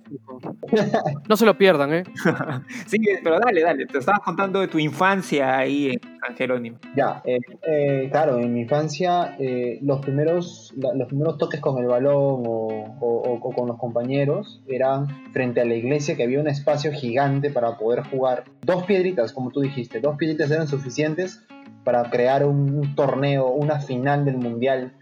[1.29, 2.03] No se lo pierdan, ¿eh?
[2.87, 3.85] Sí, pero dale, dale.
[3.85, 6.77] Te estabas contando de tu infancia ahí en San Jerónimo.
[6.95, 11.77] Ya, eh, eh, claro, en mi infancia eh, los, primeros, la- los primeros toques con
[11.79, 12.67] el balón o,
[12.99, 16.91] o- o- o con los compañeros eran frente a la iglesia que había un espacio
[16.93, 18.43] gigante para poder jugar.
[18.61, 21.45] Dos piedritas, como tú dijiste, dos piedritas eran suficientes
[21.83, 24.93] para crear un, torneo, una final del mundial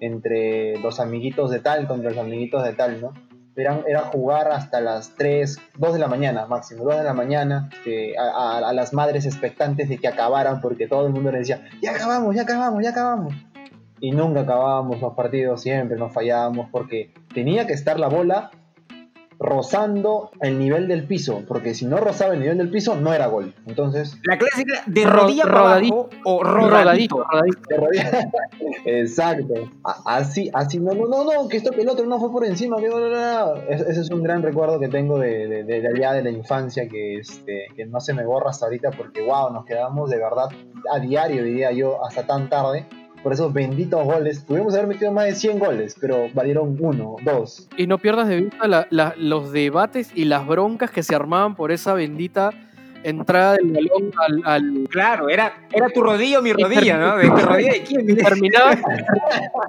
[0.00, 3.12] entre los amiguitos de tal contra los amiguitos de tal, ¿no?
[3.56, 7.68] Eran, era jugar hasta las 3, 2 de la mañana, máximo, 2 de la mañana,
[8.16, 11.90] a- a las madres expectantes de que acabaran, porque todo el mundo les decía, ya
[11.90, 13.34] acabamos, ya acabamos, ya acabamos.
[14.00, 18.52] Y nunca acabábamos los partidos, siempre nos fallábamos, porque tenía que estar la bola
[19.38, 23.26] rozando el nivel del piso, porque si no rozaba el nivel del piso, no era
[23.28, 23.54] gol.
[23.66, 25.94] Entonces, La clásica de Ro- rodilla para rodadito.
[25.94, 27.16] abajo o rodadito.
[27.24, 27.60] Rodadito, rodadito.
[27.68, 28.30] de rodilla-
[28.84, 29.54] Exacto.
[29.84, 32.44] A- Así, así, no, no, no, no, que esto que el otro no fue por
[32.44, 33.16] encima, que no, no, no,
[33.54, 33.54] no.
[33.68, 36.30] Es- Ese es un gran recuerdo que tengo de, de, de- de allá de la
[36.30, 40.16] infancia que, este, que no se me borra hasta ahorita porque, wow, nos quedamos de
[40.18, 40.48] verdad
[40.92, 42.86] a diario, diría yo, hasta tan tarde.
[43.22, 44.40] Por esos benditos goles.
[44.40, 47.68] Pudimos haber metido más de 100 goles, pero valieron uno, dos.
[47.76, 51.54] Y no pierdas de vista la- la- los debates y las broncas que se armaban
[51.56, 52.50] por esa bendita
[53.02, 57.16] entrada del balón al, al- Claro, era, era tu rodilla o mi rodilla, ¿no?
[57.16, 58.16] ¿De qué rodilla de quién?
[58.16, 58.76] terminaba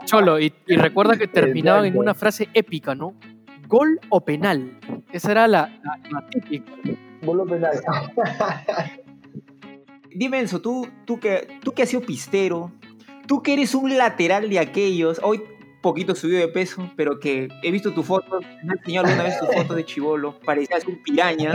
[0.05, 3.13] cholo y, y recuerda que terminaban en una frase épica no
[3.67, 4.79] gol o penal
[5.12, 6.71] esa era la, la- la típica
[7.21, 7.71] Gol penal.
[10.12, 12.71] Dime, Enzo, tú, tú, que, tú que has sido pistero,
[13.29, 15.41] tú que eres un lateral de aquellos, hoy
[15.81, 19.45] poquito subido de peso, pero que he visto tu foto, me enseñado alguna vez tu
[19.45, 21.53] foto de chivolo, parecías un piraña,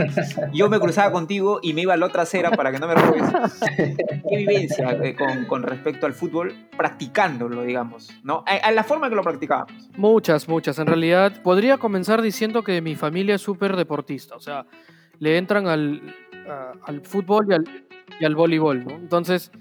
[0.51, 3.23] yo me cruzaba contigo y me iba a la otra para que no me robes.
[4.27, 8.43] ¿Qué vivencia eh, con, con respecto al fútbol practicándolo, digamos, ¿no?
[8.47, 9.89] A la forma que lo practicábamos.
[9.95, 14.65] muchas muchas en realidad podría comenzar diciendo que mi familia es súper deportista o sea
[15.19, 16.01] le entran al,
[16.49, 17.63] a- al fútbol y al,
[18.19, 19.51] y al voleibol no entonces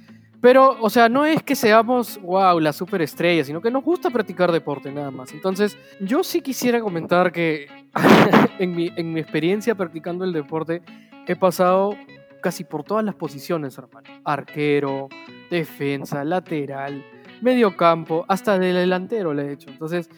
[0.44, 4.52] pero, o sea, no es que seamos, wow, la superestrella, sino que nos gusta practicar
[4.52, 5.32] deporte nada más.
[5.32, 7.66] Entonces, yo sí quisiera comentar que
[8.58, 10.82] en, mi, en mi experiencia practicando el deporte
[11.26, 11.96] he pasado
[12.42, 14.06] casi por todas las posiciones, hermano.
[14.22, 15.08] Arquero,
[15.50, 17.02] defensa, lateral,
[17.40, 19.70] medio campo, hasta de delantero le he hecho.
[19.70, 20.10] Entonces,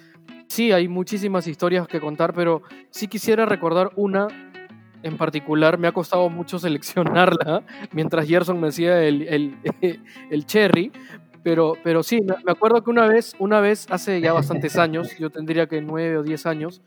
[0.48, 4.45] sí, hay muchísimas historias que contar, pero sí quisiera recordar una
[5.02, 5.78] en particular.
[5.78, 9.56] Me ha costado mucho seleccionarla mientras Gerson me hacía el, el,
[10.30, 10.92] el cherry.
[11.42, 15.30] Pero, pero sí, me acuerdo que una vez, una vez, hace ya bastantes años, yo
[15.30, 16.82] tendría que nueve o diez años,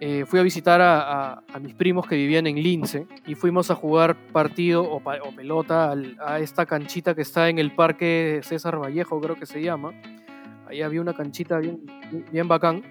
[0.00, 1.00] eh, fui a visitar a,
[1.34, 5.18] a- a mis primos que vivían en Lince y fuimos a jugar partido o, pa-
[5.22, 9.44] o pelota al- a esta canchita que está en el parque César Vallejo, creo que
[9.44, 9.92] se llama.
[10.66, 11.80] Ahí había una canchita bien,
[12.32, 12.82] bien bacán.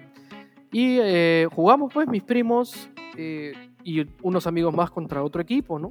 [0.70, 5.90] Y eh, jugamos pues mis primos eh, y unos amigos más contra otro equipo, ¿no?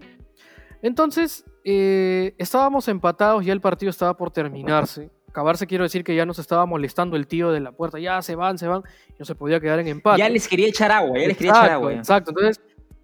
[0.81, 5.09] Entonces, eh, estábamos empatados, ya el partido estaba por terminarse.
[5.27, 8.35] Acabarse quiero decir que ya nos estaba molestando el tío de la puerta, ya se
[8.35, 10.19] van, se van, y no se podía quedar en empate.
[10.19, 11.91] Ya les quería echar agua, ya les quería echar agua.
[11.91, 11.97] ya.
[11.99, 12.61] Exacto, entonces,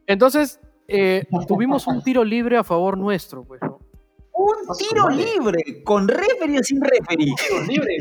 [0.08, 3.80] entonces eh, tuvimos un tiro libre a favor nuestro, pues, ¿no?
[4.38, 7.34] Un tiro libre, con referee o sin referee.
[7.68, 7.98] libre.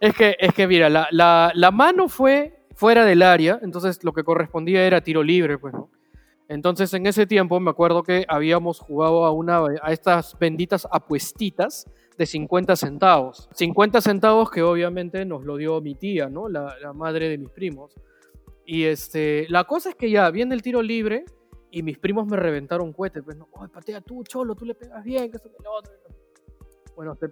[0.00, 4.12] Es que, es que mira, la, la- la mano fue fuera del área, entonces lo
[4.12, 5.74] que correspondía era tiro libre, pues.
[6.46, 11.90] Entonces en ese tiempo me acuerdo que habíamos jugado a, una, a estas benditas apuestitas
[12.16, 13.48] de 50 centavos.
[13.52, 16.48] 50 centavos que obviamente nos lo dio mi tía, ¿no?
[16.48, 17.96] La, madre de mis primos.
[18.64, 21.24] Y este, la cosa es que ya viene el tiro libre
[21.72, 23.24] y mis primos me reventaron cohetes.
[23.24, 25.92] Pues, no, patea tú, cholo, tú le pegas bien, que otro.
[26.98, 27.28] Bueno, te,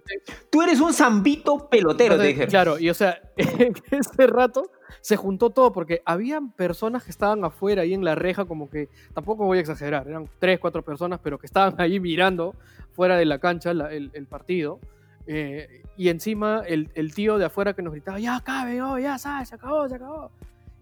[0.49, 2.49] Tú eres un zambito pelotero, te entonces, dijeron.
[2.49, 7.43] Claro, y o sea, en ese rato se juntó todo porque habían personas que estaban
[7.43, 11.19] afuera ahí en la reja, como que, tampoco voy a exagerar, eran tres, cuatro personas,
[11.21, 12.55] pero que estaban ahí mirando
[12.93, 14.79] fuera de la cancha la- el, el partido.
[15.25, 19.17] eh, y encima el, el tío de afuera que nos gritaba, ya cabe, oh, ya
[19.17, 20.31] sabes, se acabó, se acabó.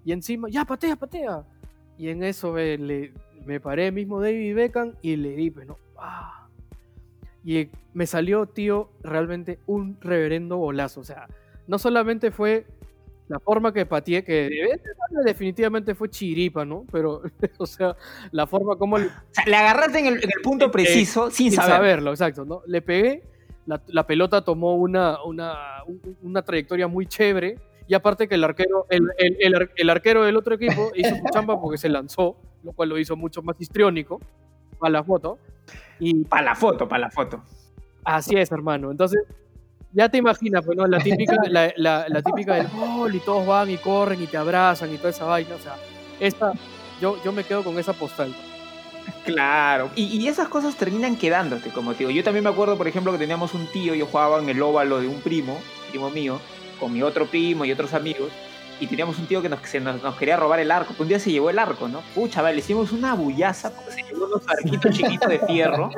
[0.03, 1.43] Y encima, ya patea, patea.
[1.97, 3.13] Y en eso eh, le,
[3.47, 5.79] me paré mismo David Beckham y le di, pues, ¿no?
[5.97, 6.44] ¡Ah!
[7.45, 11.01] Y me salió, tío, realmente un reverendo golazo.
[11.01, 11.27] O sea,
[11.67, 12.65] no solamente fue
[13.27, 14.79] la forma que pateé, que de-
[15.23, 16.85] definitivamente fue chiripa, ¿no?
[16.91, 17.21] Pero,
[17.59, 17.95] o sea,
[18.31, 21.29] la forma como le, O sea, le agarraste en el, en el punto Eh, preciso
[21.31, 21.75] sin, sin saber.
[21.75, 22.61] saberlo, exacto, ¿no?
[22.65, 23.23] Le pegué,
[23.67, 27.59] la, la pelota tomó una, una, un- una trayectoria muy chévere.
[27.87, 31.61] Y aparte que el arquero, el, el- el arquero del otro equipo hizo su chamba
[31.61, 34.19] porque se lanzó, lo cual lo hizo mucho más histriónico
[34.81, 35.37] a la foto.
[35.99, 37.41] Y Para la foto, para la foto.
[38.03, 38.91] Así es, hermano.
[38.91, 39.21] Entonces,
[39.93, 40.85] ya te imaginas, pues, ¿no?
[40.87, 44.37] La típica, la, la- la típica del gol y todos van y corren y te
[44.37, 45.55] abrazan y toda esa vaina.
[45.55, 45.75] O sea,
[46.19, 46.51] esta,
[47.01, 48.35] yo, yo me quedo con esa postal.
[49.23, 49.89] Claro.
[49.95, 52.11] Y, y esas cosas terminan quedándote, como te digo.
[52.11, 54.99] Yo también me acuerdo, por ejemplo, que teníamos un tío, yo jugaba en el óvalo
[54.99, 55.59] de un primo,
[55.89, 56.39] primo mío,
[56.79, 58.29] con mi otro primo y otros amigos.
[58.79, 60.93] Y teníamos un tío que nos, nos, nos quería robar el arco.
[60.99, 62.01] Un día se llevó el arco, ¿no?
[62.13, 65.91] Pucha, vale, le hicimos una bullaza porque se llevó unos arquitos chiquitos de fierro.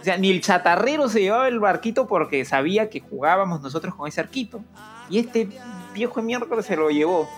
[0.00, 4.08] O sea, ni el chatarrero se llevaba el barquito porque sabía que jugábamos nosotros con
[4.08, 4.60] ese arquito.
[5.08, 5.48] Y este
[5.94, 7.28] viejo mierda se lo llevó.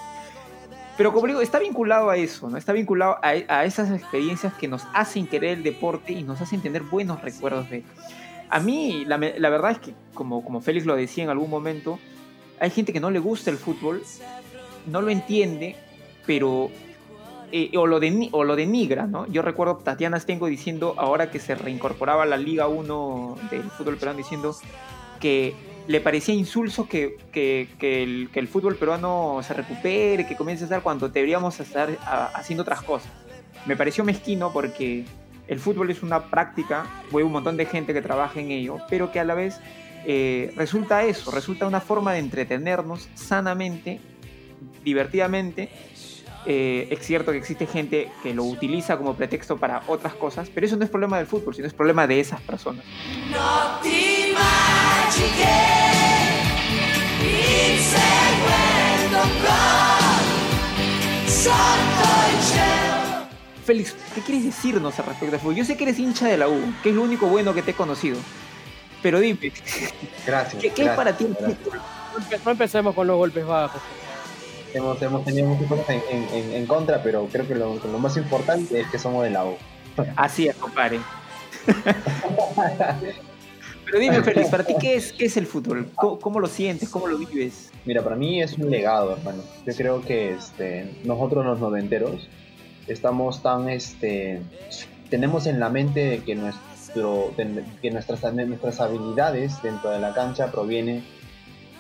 [0.97, 2.57] Pero como digo, está vinculado a eso, ¿no?
[2.57, 6.61] Está vinculado a, a esas experiencias que nos hacen querer el deporte y nos hacen
[6.61, 7.85] tener buenos recuerdos de él.
[8.51, 11.99] A mí, la, la verdad es que, como, como Félix lo decía en algún momento,
[12.59, 14.03] hay gente que no le gusta el fútbol,
[14.89, 15.77] no lo entiende,
[16.27, 16.71] pero...
[17.53, 19.27] eh, o, lo deni- o lo denigra, ¿no?
[19.29, 23.97] Yo recuerdo Tatiana Stengo diciendo, ahora que se reincorporaba a la Liga 1 del fútbol
[23.97, 24.55] peruano, diciendo
[25.21, 25.55] que
[25.87, 30.83] le parecía insulso que, que- que el, fútbol peruano se recupere, que comience a estar
[30.83, 31.89] cuando deberíamos estar
[32.35, 33.11] haciendo otras cosas.
[33.65, 35.05] Me pareció mezquino porque
[35.49, 39.11] el fútbol es una práctica, hay un montón de gente que trabaja en ello, pero
[39.11, 39.59] que a la vez
[40.05, 43.99] eh, resulta eso, resulta una forma de entretenernos sanamente,
[44.89, 45.69] divertidamente.
[46.47, 50.67] Eh, es cierto que existe gente que lo utiliza como pretexto para otras cosas, pero
[50.67, 52.85] eso no es problema del fútbol, sino es problema de esas personas.
[63.65, 65.57] Félix, ¿qué quieres decirnos al respecto del fútbol?
[65.57, 67.73] Yo sé que eres hincha de la U, que es lo único bueno que te
[67.73, 68.17] he conocido.
[69.03, 69.53] Pero dime,
[70.27, 70.63] Gracias.
[70.63, 71.59] ¿qué, qué es gracias, para ti el gracias.
[71.59, 71.81] fútbol?
[72.45, 73.83] No empecemos con los golpes bajos.
[74.79, 77.99] Hemos, hemos tenido muchas cosas en, en- en- en contra, pero creo que lo, lo
[77.99, 79.57] más importante es que somos de la U.
[80.17, 81.01] Así es, compadre.
[83.85, 85.91] Pero dime, Félix, ¿para ti qué es, qué es el fútbol?
[85.95, 86.89] ¿Cómo, cómo lo sientes?
[86.91, 87.71] ¿Cómo lo vives?
[87.87, 89.43] Mira, para mí es un legado, hermano.
[89.67, 92.29] Yo creo que este, nosotros los noventeros
[92.87, 94.41] estamos tan, este,
[95.11, 97.33] tenemos en la mente que, nuestro,
[97.81, 101.03] que nuestras, nuestras habilidades dentro de la cancha provienen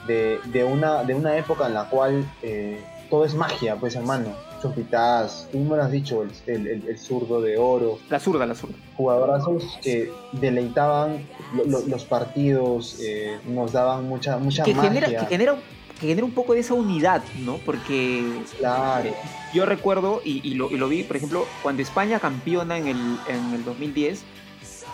[0.09, 4.33] de, de una, de una época en la cual eh, todo es magia, pues hermano.
[4.61, 8.45] Chumpitaz, tú me lo has dicho, el, el, el- el zurdo de oro, La zurda,
[8.45, 8.75] la zurda.
[8.97, 14.91] jugadorazos que deleitaban lo- lo- los partidos, eh, nos daban mucha, mucha Que magia.
[14.91, 15.57] genera, que, genera,
[16.01, 17.59] que genera un poco de esa unidad, ¿no?
[17.65, 19.11] Porque Claro,
[19.55, 22.97] yo recuerdo, y, y lo, y lo vi, por ejemplo, cuando España campeona en el,
[23.29, 24.25] en el 2010,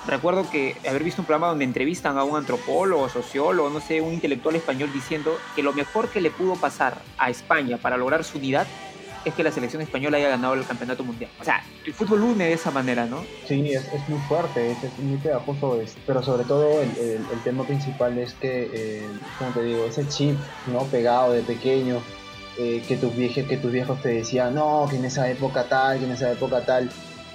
[0.07, 4.13] recuerdo que haber visto un programa donde entrevistan a un antropólogo, sociólogo, no sé, un
[4.13, 8.39] intelectual español diciendo que lo mejor que le pudo pasar a España para lograr su
[8.39, 8.67] unidad
[9.25, 11.31] es que la selección española haya ganado el campeonato mundial.
[11.41, 13.25] O sea, el fútbol une de esa manera, ¿no?
[13.49, 18.35] sí, es, muy fuerte, es, muy pegajoso, es- pero sobre todo el tema principal es
[18.35, 20.37] que, eh, como te digo, ese chip
[20.67, 22.03] no pegado de pequeño,
[22.59, 25.99] eh, que, tus viejos, que tus viejos te decían, no, que en esa época tal,
[25.99, 26.91] que en esa época tal,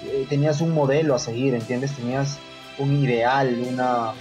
[0.06, 1.92] eh, tenías un modelo a seguir, ¿entiendes?
[1.96, 2.38] Tenías
[2.80, 4.12] un ideal, una,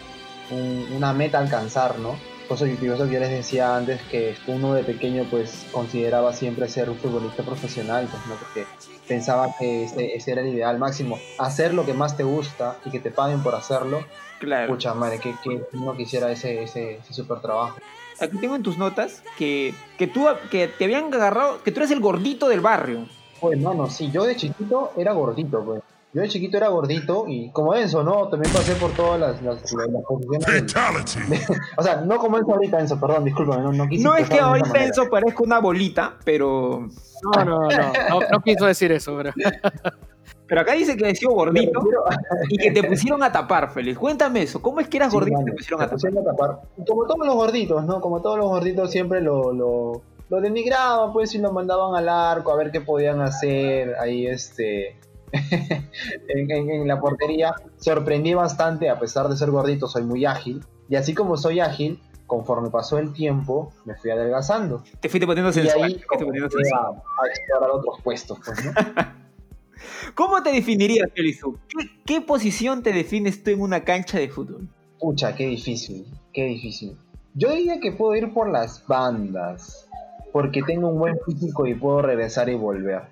[0.52, 2.16] un- una meta a alcanzar, ¿no?
[2.48, 6.98] Por eso, yo les decía antes que uno de pequeño pues consideraba siempre ser un
[6.98, 8.36] futbolista profesional, pues, ¿no?
[8.36, 8.66] Porque
[9.08, 11.20] pensaba que ese, ese era el ideal máximo.
[11.38, 14.04] Hacer lo que más te gusta y que te paguen por hacerlo.
[14.40, 14.74] Claro.
[14.74, 17.78] Pucha madre, que, que uno quisiera ese, ese, ese super trabajo.
[18.20, 21.92] Aquí tengo en tus notas que, que tú que te habían agarrado, que tú eres
[21.92, 23.06] el gordito del barrio.
[23.40, 25.82] Pues no, no, sí, yo de chiquito era gordito, pues.
[26.12, 28.28] Yo de chiquito era gordito y como Enzo, ¿no?
[28.30, 30.48] También pasé por todas las, las, las- las posiciones.
[30.48, 34.28] del- o sea, no como Enzo ahorita, Enzo, perdón, discúlpame, no, no quise No es
[34.28, 34.84] que de ahorita.
[34.84, 36.88] Enzo parezca una bolita, pero,
[37.24, 39.34] No, no, no, no, no quiso decir eso, pero
[40.48, 42.04] pero acá dice que ha sido gordito Pero-
[42.50, 44.00] y que te pusieron a tapar, Félix.
[44.00, 44.60] Cuéntame eso.
[44.64, 45.94] ¿Cómo es que eras Sí, gordito y te pusieron a tapar?
[45.96, 46.60] pusieron a tapar.
[46.88, 48.02] Como todos los gorditos, ¿no?
[48.02, 52.52] Como todos los gorditos siempre lo, lo, lo denigraban, pues, y lo mandaban al arco
[52.52, 54.98] a ver qué podían hacer ahí, este...
[56.28, 57.54] en, en- en la portería.
[57.78, 60.64] Sorprendí bastante, a pesar de ser gordito, soy muy ágil.
[60.90, 64.84] Y así como soy ágil, conforme pasó el tiempo, me fui adelgazando.
[65.00, 65.84] Te fuiste poniendo Y sensual.
[65.84, 66.86] ahí te poniendo sensual.
[66.86, 68.72] a, a explorar otros puestos, pues, ¿no?
[70.16, 71.58] ¿Cómo te definirías, tú?
[71.68, 74.68] ¿Qué, qué posición te defines tú en una cancha de fútbol?
[75.00, 76.98] Pucha, qué difícil, qué difícil.
[77.36, 79.88] Yo diría que puedo ir por las bandas,
[80.34, 83.04] porque tengo un buen físico y puedo regresar y volver.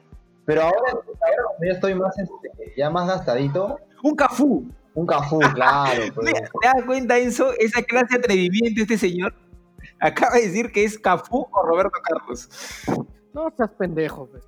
[0.48, 4.66] Pero ahora, ahora ya estoy más, este, ya más gastadito, Un Cafú.
[4.96, 6.02] un cafú, claro.
[6.16, 6.26] pues.
[6.26, 7.52] Mira, ¿Te das cuenta, Enzo?
[7.60, 9.36] Esa clase de atrevimiento de este señor
[10.00, 12.50] acaba de decir que es Cafú o Roberto Carlos.
[13.34, 14.28] no seas pendejo.
[14.32, 14.44] pues.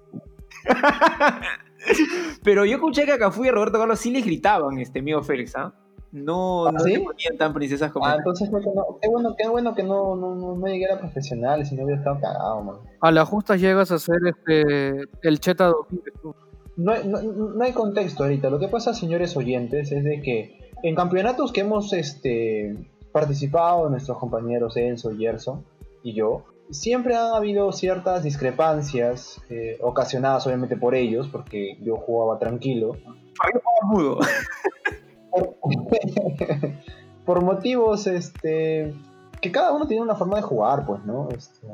[2.44, 5.22] Pero yo escuché que a Cafú y a Roberto Carlos sí les gritaban, este amigo
[5.22, 5.74] Félix, ¿ah?
[6.12, 6.94] No, ¿Ah, no sí?
[6.94, 8.98] se ponían tan princesas como Ah, entonces creo que no.
[9.02, 12.00] Qué bueno, qué bueno que no, no, no, no llegué a profesional, si no hubiera
[12.00, 12.76] estado cagado, man.
[13.02, 16.02] A la justa llegas a ser este, el Cheta 2000.
[16.22, 16.36] tú.
[16.78, 18.50] No, hay- no, no hay contexto ahorita.
[18.50, 22.76] Lo que pasa, señores oyentes, es de que en campeonatos que hemos este,
[23.12, 25.64] participado, nuestros compañeros Enzo, Gerson
[26.04, 32.40] y yo, siempre han habido ciertas discrepancias, eh, ocasionadas obviamente por ellos, porque yo jugaba
[32.40, 32.94] tranquilo,
[33.36, 34.20] Fabián Pavón mudo.
[35.32, 35.56] por,
[37.26, 38.94] por motivos este,
[39.42, 41.30] que cada uno tiene una forma de jugar, pues, ¿no?
[41.30, 41.68] Este,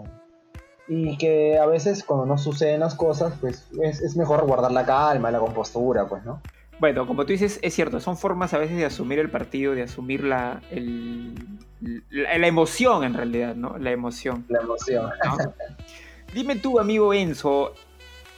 [0.87, 4.85] y que a veces cuando no suceden las cosas, pues es, es mejor guardar la
[4.85, 6.41] calma, la compostura, pues, ¿no?
[6.79, 9.83] Bueno, como tú dices, es cierto, son formas a veces de asumir el partido, de
[9.83, 11.33] asumir la, el-
[12.09, 13.77] la, la emoción en realidad, ¿no?
[13.77, 14.45] La emoción.
[14.49, 15.09] La emoción.
[15.23, 15.37] ¿no?
[16.33, 17.71] Dime tú, amigo Enzo,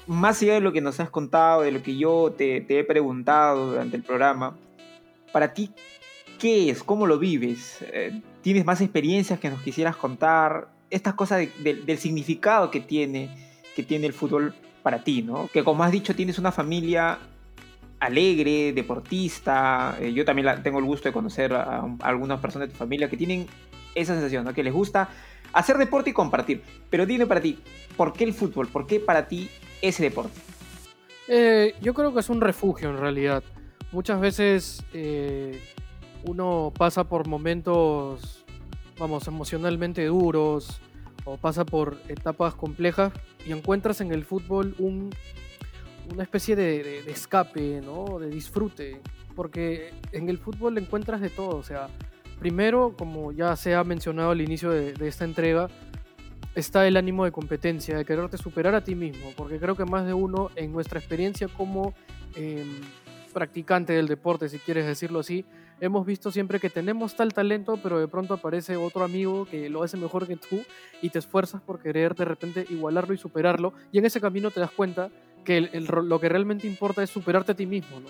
[0.06, 2.84] más allá de lo que nos has contado, de lo que yo te, te he
[2.84, 4.56] preguntado durante el programa,
[5.32, 5.72] para ti,
[6.40, 6.84] ¿qué es?
[6.84, 7.80] ¿Cómo lo vives?
[7.82, 10.70] Eh, ¿Tienes más experiencias que nos quisieras contar?
[10.90, 13.30] Estas cosas de- de- del significado que tiene,
[13.76, 15.50] que tiene el fútbol para ti, ¿no?
[15.52, 17.20] Que como has dicho, tienes una familia
[18.00, 19.98] alegre, deportista.
[20.00, 23.10] eh, yo también tengo el gusto de conocer a, a algunas personas de tu familia
[23.10, 23.48] que tienen
[23.96, 24.54] esa sensación, ¿no?
[24.54, 25.10] Que les gusta
[25.52, 26.62] hacer deporte y compartir.
[26.90, 27.58] Pero dime para ti,
[27.98, 28.68] ¿por qué el fútbol?
[28.68, 29.50] ¿Por qué para ti
[29.82, 30.40] ese deporte?
[31.28, 33.44] Eh, yo creo que es un refugio en realidad.
[33.98, 35.60] Muchas veces eh,
[36.24, 38.46] uno pasa por momentos,
[39.00, 40.80] vamos, emocionalmente duros
[41.26, 43.12] o pasa por etapas complejas
[43.44, 45.10] y encuentras en el fútbol un,
[46.14, 48.20] una especie de, escape, ¿no?
[48.20, 49.02] De disfrute.
[49.36, 51.58] Porque en el fútbol encuentras de todo.
[51.58, 51.88] O sea,
[52.38, 55.70] primero, como ya se ha mencionado al inicio de, de esta entrega,
[56.54, 60.06] está el ánimo de competencia, de quererte superar a ti mismo, porque creo que más
[60.06, 61.96] de uno en nuestra experiencia como
[62.36, 62.80] em,
[63.38, 65.46] practicante del deporte, si quieres decirlo así,
[65.80, 69.84] hemos visto siempre que tenemos tal talento, pero de pronto aparece otro amigo que lo
[69.84, 70.60] hace mejor que tú
[71.04, 74.60] y te esfuerzas por querer de repente igualarlo y superarlo, y en ese camino te
[74.60, 75.12] das cuenta
[75.46, 78.02] que lo que realmente importa es superarte a ti mismo.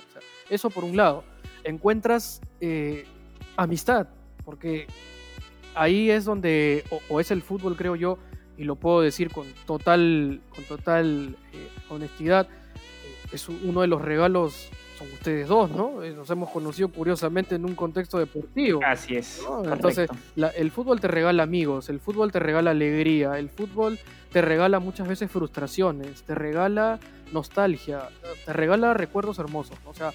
[0.50, 1.26] eso por un lado.
[1.66, 3.04] Encuentras eh,
[3.58, 4.08] amistad,
[4.46, 4.88] porque
[5.76, 8.18] ahí es donde, o, es el fútbol creo yo,
[8.58, 14.02] y lo puedo decir con total, con total eh, honestidad, eh, es uno de los
[14.02, 16.02] regalos, son ustedes dos, ¿no?
[16.04, 18.80] Eh, Nos hemos conocido curiosamente en un contexto deportivo.
[18.86, 19.42] Así es.
[19.72, 24.00] Entonces, la- el fútbol te regala amigos, el fútbol te regala alegría, el fútbol
[24.32, 27.00] te regala muchas veces frustraciones, te regala
[27.32, 28.10] nostalgia,
[28.46, 29.78] te regala recuerdos hermosos.
[29.84, 29.92] ¿no?
[29.92, 30.12] O sea,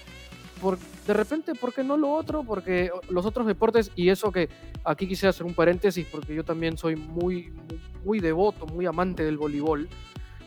[0.61, 0.77] por,
[1.07, 2.43] de repente, ¿por qué no lo otro?
[2.43, 4.49] Porque los otros deportes, y eso que
[4.83, 9.23] aquí quisiera hacer un paréntesis, porque yo también soy muy, muy, muy devoto, muy amante
[9.23, 9.87] del voleibol,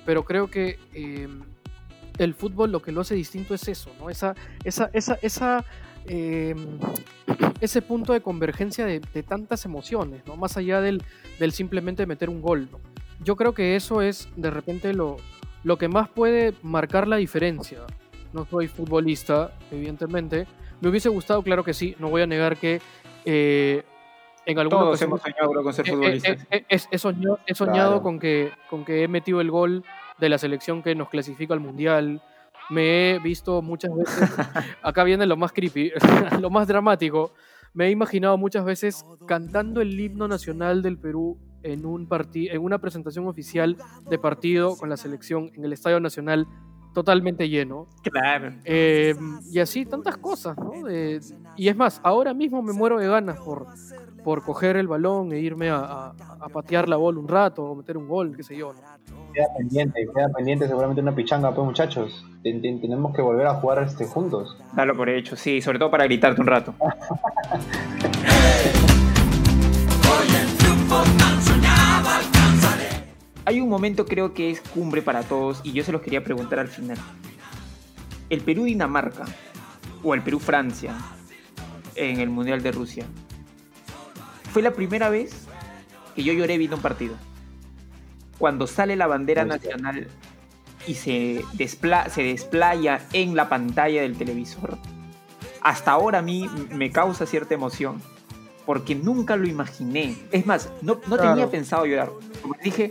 [0.06, 1.28] pero creo que eh,
[2.18, 4.10] el fútbol lo que lo hace distinto es eso, ¿no?
[4.10, 5.64] Esa, esa, esa, esa
[6.06, 6.54] eh,
[7.60, 10.36] ese punto de convergencia de, de tantas emociones, ¿no?
[10.36, 11.02] Más allá del,
[11.38, 12.78] del simplemente meter un gol, ¿no?
[13.24, 15.16] Yo creo que eso es de repente lo,
[15.64, 17.80] lo que más puede marcar la diferencia.
[18.32, 20.46] No soy futbolista, evidentemente.
[20.80, 22.80] Me hubiese gustado, claro que sí, no voy a negar que
[23.24, 23.82] eh,
[24.44, 26.46] en alguna Todos ocasión- hemos soñado con ser eh, eh, futbolistas.
[26.50, 28.02] eh, he soñado, he soñado Claro.
[28.02, 29.82] con, que, con que he metido el gol
[30.18, 32.22] de la selección que nos clasifica al mundial.
[32.70, 34.30] Me he visto muchas veces.
[34.82, 35.92] Acá viene lo más creepy,
[36.40, 37.32] lo más dramático.
[37.74, 42.78] Me he imaginado muchas veces cantando el himno nacional del Perú en, un en una
[42.78, 43.76] presentación oficial
[44.08, 46.46] de partido con la selección en el Estadio Nacional
[46.94, 47.86] totalmente lleno.
[48.02, 48.54] Claro.
[48.64, 49.14] Eh,
[49.52, 50.72] y así tantas cosas, ¿no?
[51.56, 53.66] Y es más, ahora mismo me muero de ganas por,
[54.24, 57.74] por coger el balón e irme a, a- a patear la bola un rato o
[57.74, 58.72] meter un gol, qué sé yo.
[58.72, 58.80] ¿no?
[59.36, 62.24] Queda pendiente, queda pendiente seguramente una pichanga, pues muchachos.
[62.42, 64.56] Ten- ten- tenemos que volver a jugar este, juntos.
[64.72, 66.74] Dalo por hecho, sí, sobre todo para gritarte un rato.
[73.44, 76.58] Hay un momento creo que es cumbre para todos y yo se los quería preguntar
[76.58, 76.96] al final.
[78.28, 79.24] El Perú-Dinamarca
[80.02, 80.92] o el Perú-Francia
[81.94, 83.04] en el Mundial de Rusia
[84.50, 85.46] fue la primera vez
[86.16, 87.14] que yo lloré viendo un partido.
[88.38, 90.08] Cuando sale la bandera nacional
[90.86, 94.78] y se, despla- se desplaya en la pantalla del televisor,
[95.62, 98.00] hasta ahora a mí me causa cierta emoción.
[98.66, 100.16] Porque nunca lo imaginé.
[100.32, 101.30] Es más, no, no Claro.
[101.30, 102.10] tenía pensado llorar.
[102.42, 102.90] Como dije,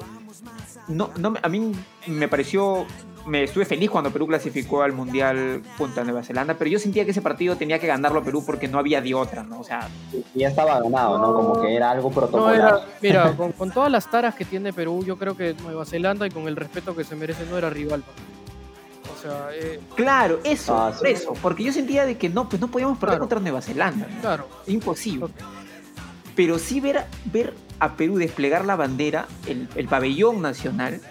[0.87, 1.73] no, no, a mí
[2.07, 2.85] me pareció,
[3.25, 7.05] me estuve feliz cuando Perú clasificó al Mundial junto a Nueva Zelanda, pero yo sentía
[7.05, 9.59] que ese partido tenía que ganarlo Perú porque no había de otra, ¿no?
[9.59, 9.87] O sea,
[10.33, 11.33] Y ya estaba ganado, ¿no?
[11.33, 12.55] Como que era algo No, protocolar.
[12.55, 16.27] era, mira, con, con todas las taras que tiene Perú, yo creo que Nueva Zelanda
[16.27, 18.01] y con el respeto que se merece no era rival.
[18.03, 18.23] para mí.
[19.17, 22.61] O sea, eh, claro, eso, Ah, por eso, porque yo sentía de que no, pues
[22.61, 23.19] no podíamos perder Claro.
[23.21, 24.21] contra Nueva Zelanda, ¿no?
[24.21, 24.47] claro.
[24.67, 25.27] imposible.
[26.35, 31.01] Pero sí ver, ver a Perú desplegar la bandera, el, el pabellón nacional,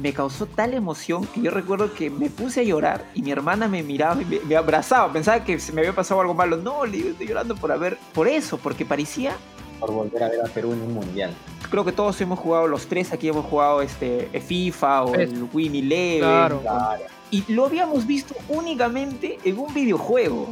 [0.00, 3.68] me causó tal emoción que yo recuerdo que me puse a llorar y mi hermana
[3.68, 5.12] me miraba y me, me abrazaba.
[5.12, 6.56] Pensaba que se me había pasado algo malo.
[6.56, 9.36] No, le digo, estoy llorando por haber, por eso, porque parecía.
[9.80, 11.32] Por volver a ver a Perú en un mundial.
[11.70, 15.74] Creo que todos hemos jugado, los tres aquí hemos jugado este FIFA o el Win
[15.74, 16.20] Eleven.
[16.20, 16.60] Claro.
[16.60, 17.02] Claro.
[17.30, 20.48] Y lo habíamos visto únicamente en un videojuego.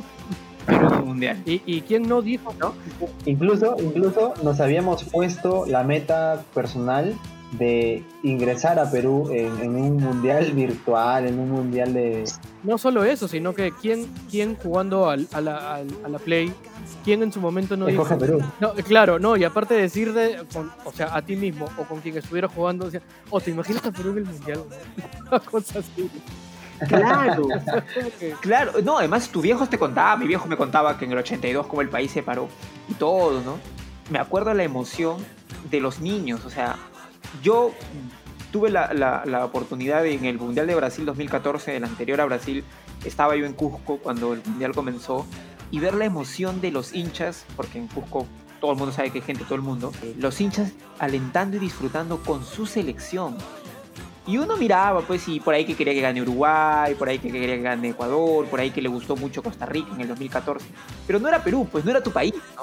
[0.66, 1.42] Pero en un mundial.
[1.46, 2.74] ¿Y, y quién no dijo, no?
[3.24, 7.14] Incluso, incluso nos habíamos puesto la meta personal
[7.52, 12.24] de ingresar a Perú en, en un mundial virtual, en un mundial de...
[12.64, 16.52] No solo eso, sino que quién, quién jugando al- a, la, al- a la Play,
[17.04, 18.02] quién en su momento no dijo.
[18.02, 18.40] Escoge Perú.
[18.60, 21.84] No, claro, no, y aparte de decir de, con- o sea, a ti mismo o
[21.84, 24.60] con quien estuviera jugando, decía, oh, ¿te imaginas a Perú en el mundial?
[25.30, 26.10] Una cosa así.
[26.88, 27.48] Claro.
[28.40, 31.66] Claro, no, además tu viejo te contaba, mi viejo me contaba que en el 82
[31.66, 32.48] como el país se paró
[32.88, 33.58] y todo, ¿no?
[34.10, 35.16] Me acuerdo la emoción
[35.70, 36.76] de los niños, o sea,
[37.42, 37.72] yo
[38.52, 42.64] tuve la, oportunidad de, en el Mundial de Brasil 2014, el anterior a Brasil,
[43.04, 45.26] estaba yo en Cusco cuando el Mundial comenzó
[45.70, 48.26] y ver la emoción de los hinchas, porque en Cusco
[48.60, 51.60] todo el mundo sabe que hay gente, todo el mundo, eh, los hinchas alentando y
[51.60, 53.36] disfrutando con su selección.
[54.26, 57.30] Y uno miraba, pues, y por ahí que quería que gane Uruguay, por ahí que
[57.30, 60.66] quería que gane Ecuador, por ahí que le gustó mucho Costa Rica en el 2014.
[61.06, 62.62] Pero no era Perú, pues no era tu país, ¿no?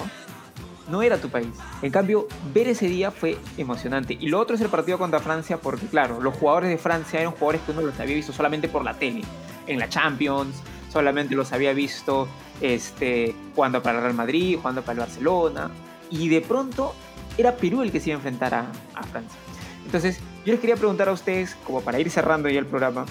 [0.90, 1.50] No era tu país.
[1.82, 4.18] En cambio, ver ese día fue emocionante.
[4.20, 7.32] Y lo otro es el partido contra Francia, porque claro, los jugadores de Francia eran
[7.32, 9.22] jugadores que uno los había visto solamente por la tele,
[9.68, 10.56] en la Champions,
[10.92, 12.28] solamente los había visto
[12.60, 15.72] este, jugando para el Real Madrid, jugando para el Barcelona.
[16.10, 16.94] Y de pronto
[17.38, 19.40] era Perú el que se iba a enfrentar a, a Francia.
[19.86, 23.06] Entonces, yo les quería preguntar a ustedes, como para ir cerrando ya el programa,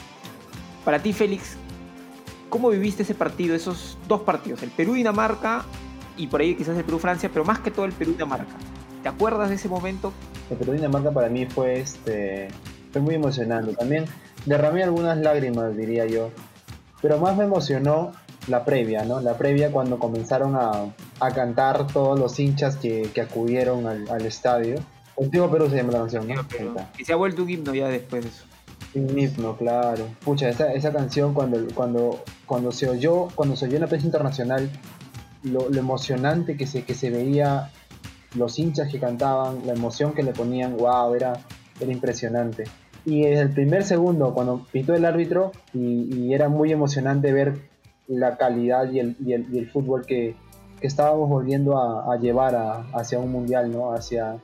[0.85, 1.57] para ti, Félix,
[2.49, 5.65] ¿cómo viviste ese partido, esos dos partidos, el Perú-Dinamarca
[6.17, 8.53] y por ahí quizás el Perú-Francia, pero más que todo el Perú-Dinamarca?
[9.03, 10.13] ¿Te acuerdas de ese momento?
[10.51, 12.49] El Perú Dinamarca para mí fue este
[12.93, 13.75] fue muy emocionante.
[13.75, 14.05] También
[14.47, 16.31] derramé algunas lágrimas, diría yo.
[17.01, 18.13] Pero más me emocionó
[18.47, 19.21] la previa, ¿no?
[19.21, 24.25] La previa cuando comenzaron a, a cantar todos los hinchas que, que acudieron al, al
[24.25, 24.77] estadio.
[25.15, 26.35] Contigo Perú se llama la canción, ¿no?
[26.99, 28.45] Y se ha vuelto un himno ya después de eso.
[28.95, 30.07] Un himno, claro.
[30.25, 34.07] Pucha, esa, esa canción cuando, cuando, cuando se oyó, cuando se oyó en la prensa
[34.07, 34.71] internacional,
[35.45, 37.71] lo, emocionante que se, que se veía,
[38.35, 41.35] los hinchas que cantaban, la emoción que le ponían, wow, era,
[41.81, 42.65] era impresionante.
[43.05, 47.69] Y desde el primer segundo, cuando pitó el árbitro, y, era muy emocionante ver
[48.07, 50.37] la calidad y el, y el, y el fútbol que,
[50.81, 53.93] que estábamos volviendo a, llevar a- hacia un mundial, ¿no?
[53.93, 54.39] Hacia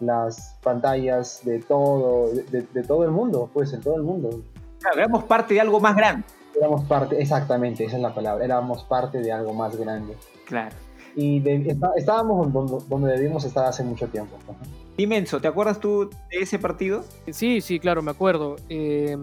[0.00, 4.42] las pantallas de todo, de, todo el mundo, pues en todo el mundo.
[4.80, 6.24] Claro, parte de algo más grande.
[6.58, 10.16] Éramos parte, exactamente, esa es la palabra, éramos parte de algo más grande.
[10.46, 10.74] Claro.
[11.14, 14.36] Y de- está- estábamos donde, donde debimos estar hace mucho tiempo.
[14.46, 14.54] ¿no?
[14.96, 17.04] Inmenso, ¿te acuerdas tú de ese partido?
[17.30, 18.56] Sí, sí, claro, me acuerdo.
[18.68, 19.16] Eh,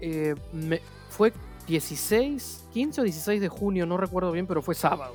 [0.00, 1.32] eh, me- fue
[1.66, 5.14] 16, 15 o 16 de junio, no recuerdo bien, pero fue sábado.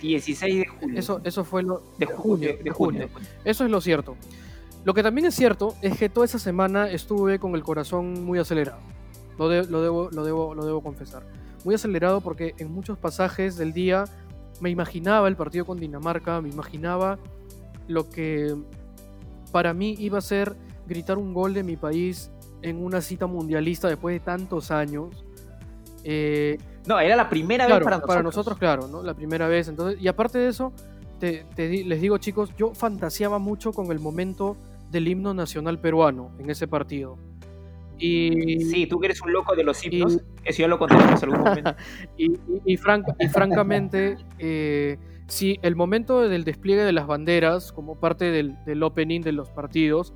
[0.00, 0.98] 16 de junio.
[0.98, 3.08] Eso, eso fue lo de junio, de junio.
[3.44, 4.16] Eso es lo cierto.
[4.84, 8.38] Lo que también es cierto es que toda esa semana estuve con el corazón muy
[8.38, 8.78] acelerado.
[9.38, 11.24] Lo, de- lo, debo, lo, debo, lo debo confesar.
[11.64, 14.04] Muy acelerado porque en muchos pasajes del día
[14.60, 17.18] me imaginaba el partido con Dinamarca, me imaginaba
[17.88, 18.54] lo que
[19.52, 20.54] para mí iba a ser
[20.86, 22.30] gritar un gol de mi país
[22.62, 25.24] en una cita mundialista después de tantos años.
[26.04, 28.58] Eh, No, era la primera Claro, vez para nosotros.
[28.58, 29.02] claro, ¿no?
[29.02, 29.68] La primera vez.
[29.68, 30.72] Entonces, y aparte de eso,
[31.18, 31.44] te,
[31.84, 34.56] les digo, chicos, yo fantaseaba mucho con el momento
[34.90, 37.18] del himno nacional peruano en ese partido.
[38.00, 40.18] Y, Sí, tú que eres un loco de los y- himnos.
[40.44, 41.74] Eso ya lo contaremos en algún momento.
[42.16, 47.72] y, y- y franca- y francamente, eh, sí, el momento del despliegue de las banderas
[47.72, 50.14] como parte del, del opening de los partidos,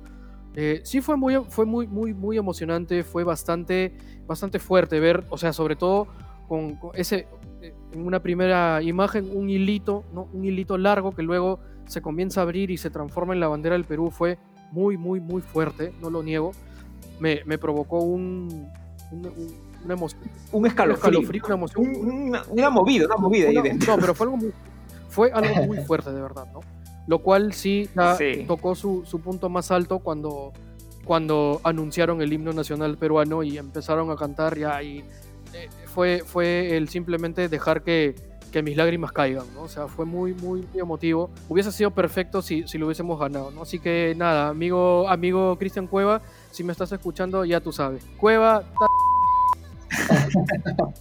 [0.55, 5.37] eh, sí fue muy, fue muy, muy, muy emocionante, fue bastante, bastante fuerte ver, o
[5.37, 6.07] sea, sobre todo
[6.47, 7.27] con, con ese,
[7.61, 10.29] eh, en una primera imagen, un hilito, ¿no?
[10.33, 13.73] un hilito largo que luego se comienza a abrir y se transforma en la bandera
[13.75, 14.37] del Perú, fue
[14.71, 16.51] muy, muy, muy fuerte, no lo niego.
[17.19, 18.69] Me, me provocó un,
[19.11, 20.21] un- un- una emoción.
[20.51, 21.11] Un Un escalofrío.
[21.19, 21.85] escalofrío, una emoción.
[21.87, 23.95] Un- una, una movida, una movida ahí dentro.
[23.95, 24.51] no, pero fue algo muy,
[25.09, 26.61] fue algo muy fuerte, de verdad, ¿no?
[27.07, 28.45] Lo cual sí, ya Sí.
[28.47, 30.53] tocó su, su punto más alto cuando,
[31.05, 34.99] cuando anunciaron el himno nacional peruano y empezaron a cantar ya y
[35.53, 38.15] eh, fue, fue el simplemente dejar que,
[38.51, 39.61] que mis lágrimas caigan, ¿no?
[39.63, 41.29] O sea, fue muy, muy, muy emotivo.
[41.47, 43.61] Hubiese sido perfecto si, si lo hubiésemos ganado, ¿no?
[43.61, 46.23] Así que nada, amigo, amigo Cristian Cueva,
[46.55, 48.03] si me estás escuchando, ya tú sabes.
[48.17, 48.87] Cueva, ta-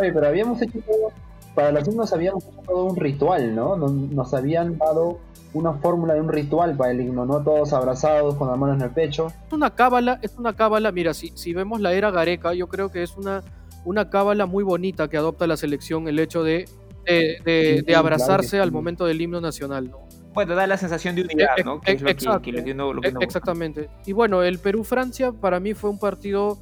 [0.00, 1.12] Oye, pero habíamos hecho todo,
[1.54, 3.76] para los himnos habíamos hecho todo un ritual, ¿no?
[3.76, 5.18] Nos, nos habían dado
[5.54, 7.42] una fórmula de un ritual para el himno, ¿no?
[7.42, 9.28] Todos abrazados con las manos en el pecho.
[9.46, 12.90] es una cábala, es una cábala, mira, si, si vemos la era Gareca, yo creo
[12.90, 13.42] que es una,
[13.84, 16.68] una cábala muy bonita que adopta la selección, el hecho de,
[17.06, 20.00] de, de- Sí, de claro abrazarse al momento del himno nacional, ¿no?
[20.36, 21.80] Bueno, da la sensación de unidad, ¿no?
[21.80, 22.42] Que es lo que, exacto.
[22.42, 23.88] que lo que uno- lo que uno- Exactamente.
[24.06, 26.58] Y bueno, el Perú-Francia para mí fue un partido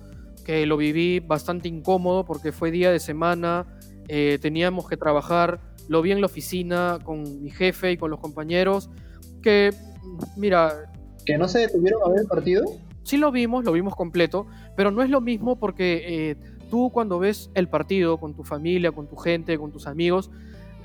[0.46, 3.66] que lo viví bastante incómodo porque fue día de semana,
[4.08, 8.20] eh, teníamos que trabajar, lo vi en la oficina con mi jefe y con los
[8.20, 8.88] compañeros,
[9.42, 9.72] que,
[10.36, 10.90] mira,
[11.26, 12.64] Que no se detuvieron a ver el partido.
[13.02, 14.46] sí lo vimos, lo vimos completo,
[14.76, 16.36] pero no es lo mismo porque eh,
[16.70, 20.30] tú cuando ves el partido con tu familia, con tu gente, con tus amigos,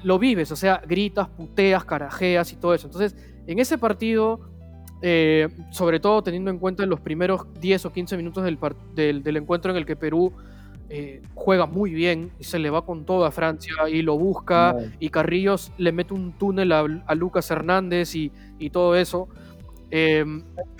[0.03, 2.87] lo vives, o sea, gritas, puteas, carajeas y todo eso.
[2.87, 3.15] Entonces,
[3.47, 4.39] en ese partido,
[5.01, 8.57] eh, sobre todo teniendo en cuenta los primeros 10 o 15 minutos del,
[8.95, 10.33] del, del encuentro en el que Perú
[10.89, 14.73] eh, juega muy bien y se le va con todo a Francia y lo busca
[14.73, 14.91] No.
[14.99, 19.27] y Carrillos le mete un túnel a, a Lucas Hernández y, y todo eso.
[19.91, 20.23] Eh,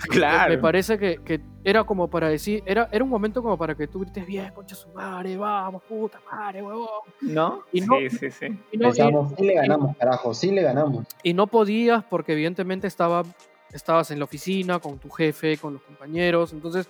[0.08, 0.54] Claro.
[0.54, 3.86] me parece que, que era como para decir, era, era un momento como para que
[3.88, 6.86] tú grites bien, concha su madre, vamos, puta madre, huevón.
[7.20, 7.64] ¿No?
[7.72, 8.46] Y no- sí, sí, sí.
[8.72, 11.06] Y no, y- Pensamos, sí le ganamos, carajo, sí le ganamos.
[11.22, 13.24] y no podías porque evidentemente estaba,
[13.72, 16.88] estabas en la oficina con tu jefe, con los compañeros, entonces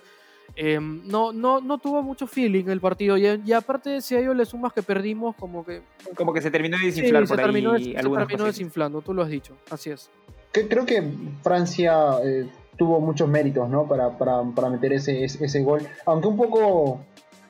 [0.55, 4.33] eh, no, no, no tuvo mucho feeling el partido y, y aparte si a ello
[4.33, 5.81] le sumas que perdimos como que
[6.15, 8.45] Como que se terminó de sí, desinflar se por terminó, se terminó cositas.
[8.45, 10.09] desinflando, tú lo has dicho, así es.
[10.51, 11.03] Que- creo que
[11.43, 12.47] Francia eh,
[12.77, 13.87] tuvo muchos méritos, ¿no?
[13.87, 15.81] Para, para, para meter ese, ese, ese gol.
[16.05, 16.99] Aunque un poco,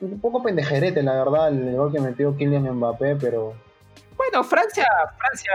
[0.00, 3.54] un poco pendejerete, la verdad, el gol que metió Kylian Mbappé, pero
[4.16, 4.86] Bueno, Francia,
[5.18, 5.52] Francia,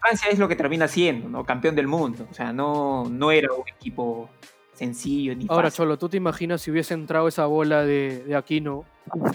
[0.00, 1.44] Francia es lo que termina siendo, ¿no?
[1.44, 2.26] Campeón del mundo.
[2.30, 4.28] O sea, no, no era un equipo
[4.74, 5.76] sencillo ni Ahora, fácil.
[5.84, 8.84] Cholo, ¿tú te imaginas si hubiese entrado esa bola de, de Aquino?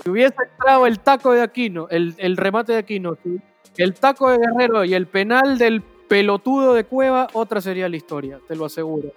[0.03, 3.15] Si hubiese entrado el taco de Aquino, el, el remate de Aquino,
[3.77, 8.39] el taco de Guerrero y el penal del pelotudo de Cueva, otra sería la historia,
[8.47, 9.11] te lo aseguro.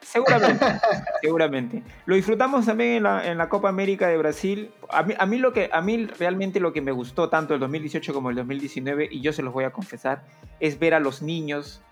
[0.00, 0.64] Seguramente,
[1.20, 1.82] seguramente.
[2.06, 4.70] Lo disfrutamos también en la, en la Copa América de Brasil.
[4.88, 7.60] A mí, a, mí lo que, a mí realmente lo que me gustó tanto el
[7.60, 10.24] 2018 como el 2019, y yo se los voy a confesar,
[10.58, 11.82] es ver a los niños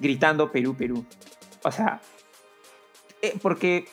[0.00, 1.04] gritando Perú, Perú.
[1.62, 2.00] O sea,
[3.22, 3.86] eh, porque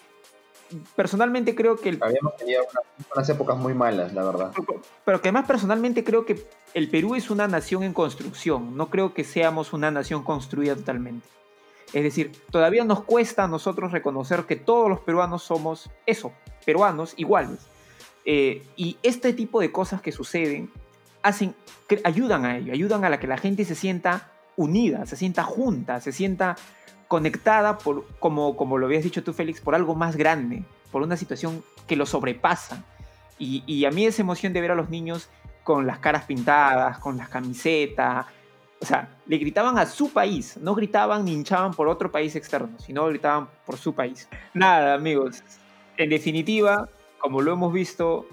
[0.95, 4.51] personalmente creo que el, Habíamos tenido unas, unas épocas muy malas, la verdad.
[5.05, 9.13] pero que además personalmente creo que el Perú es una nación en construcción, no creo
[9.13, 11.27] que seamos una nación construida totalmente.
[11.93, 16.31] Es decir, todavía nos cuesta a nosotros reconocer que todos los peruanos somos eso,
[16.65, 17.59] peruanos iguales.
[18.25, 20.71] Eh, y este tipo de cosas que suceden
[21.23, 21.55] hacen,
[21.87, 25.43] que ayudan a ello, ayudan a la que la gente se sienta unida, se sienta
[25.43, 26.55] junta, se sienta
[27.07, 31.17] conectada, por, como, como lo habías dicho tú, Félix, por algo más grande, por una
[31.17, 32.83] situación que lo sobrepasa.
[33.39, 35.29] Y, y a mí esa emoción de ver a los niños
[35.69, 38.25] con las caras pintadas, con las camisetas,
[38.81, 42.69] o sea, le gritaban a su país, no gritaban ni hinchaban por otro país externo,
[42.79, 44.27] sino gritaban por su país.
[44.55, 45.43] Nada, amigos,
[45.95, 46.89] en definitiva,
[47.19, 48.25] como lo hemos visto,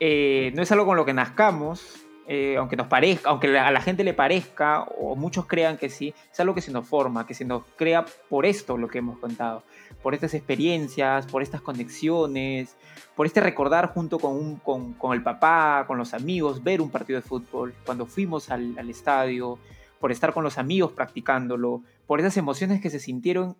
[0.00, 3.80] eh, no es algo con lo que nazcamos, eh, aunque nos parezca, aunque a la
[3.80, 7.32] gente le parezca, o muchos crean que sí, es algo que se nos forma, que
[7.34, 9.62] se nos crea por esto lo que hemos contado,
[10.02, 12.76] por estas experiencias, por estas conexiones,
[13.16, 16.90] por este recordar junto con, un- con, con el papá, con los amigos, ver un
[16.90, 19.58] partido de fútbol, cuando fuimos al, al estadio,
[19.98, 23.56] por estar con los amigos practicándolo, por esas emociones que se sintieron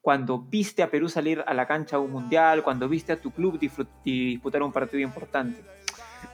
[0.00, 3.30] cuando viste a Perú salir a la cancha a un mundial, cuando viste a tu
[3.32, 3.58] club
[4.04, 5.60] disputar un partido importante.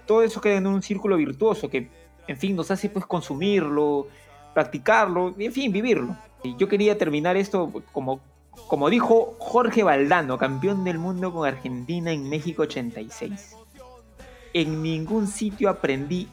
[0.07, 1.89] Todo eso queda en un círculo virtuoso que,
[2.27, 4.09] en fin, nos hace pues consumirlo,
[4.55, 6.17] practicarlo, en fin, vivirlo.
[6.59, 8.21] Yo quería terminar esto como,
[8.67, 13.57] como dijo Jorge Valdano, campeón del mundo con Argentina en México 86.
[14.55, 16.29] En ningún sitio aprendí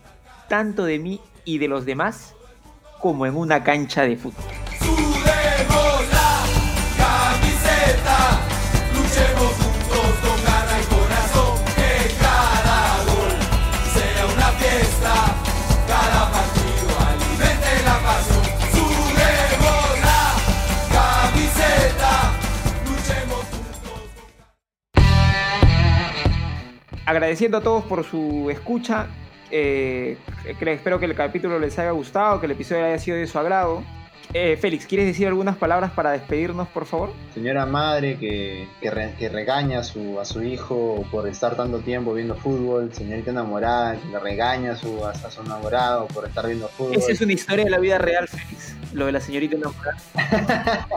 [0.47, 2.35] tanto de mí y de los demás
[2.99, 4.43] como en una cancha de fútbol.
[27.09, 29.07] Agradeciendo a todos por su escucha.
[29.51, 33.37] eh, espero que el capítulo les haya gustado, que el episodio haya sido de su
[33.39, 33.83] agrado.
[34.31, 37.11] Eh, Félix, ¿quieres decir algunas palabras para despedirnos, por favor?
[37.33, 41.79] Señora madre que, que, re- que regaña a su, a su hijo por estar tanto
[41.79, 46.45] tiempo viendo fútbol, señorita enamorada que le regaña a su, a su enamorado por estar
[46.45, 46.93] viendo fútbol.
[46.93, 48.75] Esa es una historia de la vida real, Félix.
[48.93, 49.97] Lo de la señorita enamorada.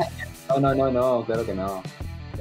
[0.51, 1.83] No, no, no, no, claro que no.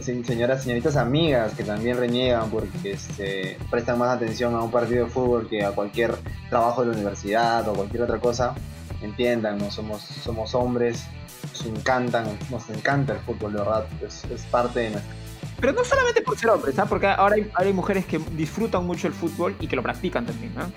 [0.02, 5.06] Se- Señoras, señoritas amigas que también reniegan porque este, prestan más atención a un partido
[5.06, 6.16] de fútbol que a cualquier
[6.50, 8.54] trabajo de la universidad o cualquier otra cosa,
[9.02, 9.72] entiendan, ¿no?
[9.72, 11.04] somos, somos hombres,
[11.52, 15.14] nos encantan, nos encanta el fútbol, de verdad, es, es parte de nuestra...
[15.60, 16.86] Pero no solamente por ser hombres, ¿ah?
[16.88, 20.26] porque ahora hay, ahora hay mujeres que disfrutan mucho el fútbol y que lo practican
[20.26, 20.52] también.
[20.58, 20.68] ¿ah?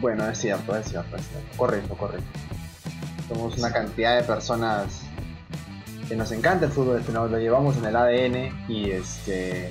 [0.00, 1.48] Bueno, es cierto, es cierto, es cierto.
[1.56, 2.26] Correcto, correcto.
[3.28, 5.02] Somos una cantidad de personas
[6.10, 9.70] que nos encanta el fútbol, que nos lo llevamos en el ADN y este,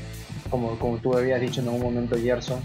[0.50, 2.62] como, como tú habías dicho en algún momento, Gerson,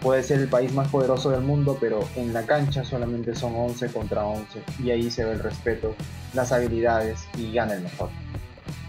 [0.00, 3.88] puede ser el país más poderoso del mundo, pero en la cancha solamente son 11
[3.88, 5.96] contra 11 y ahí se ve el respeto,
[6.34, 8.10] las habilidades y gana el mejor.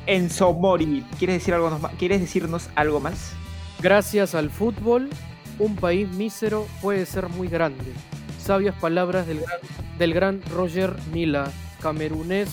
[0.06, 1.92] Enzo Mori, ¿quieres, decir algo más?
[1.96, 3.34] ¿quieres decirnos algo más?
[3.82, 5.10] Gracias al fútbol,
[5.58, 7.92] un país mísero puede ser muy grande.
[8.40, 9.60] Sabias palabras del gran,
[9.98, 12.52] del gran Roger Mila, camerunés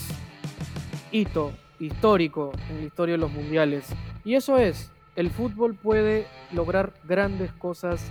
[1.12, 3.87] hito histórico en la historia de los mundiales.
[4.25, 8.11] Y eso es, el fútbol puede lograr grandes cosas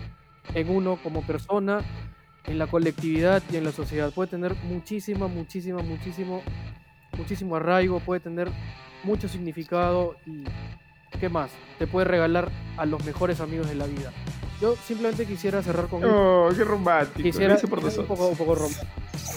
[0.53, 1.81] en uno como persona,
[2.45, 4.11] en la colectividad y en la sociedad.
[4.11, 6.41] Puede tener muchísima, muchísima, muchísimo,
[7.17, 8.49] muchísimo arraigo, puede tener
[9.03, 10.43] mucho significado y
[11.19, 11.51] ¿qué más?
[11.79, 14.11] Te puede regalar a los mejores amigos de la vida.
[14.63, 17.21] Yo simplemente quisiera cerrar con Oh, qué romántico.
[17.21, 18.85] quisiera Gracias por un poco, un poco romántico.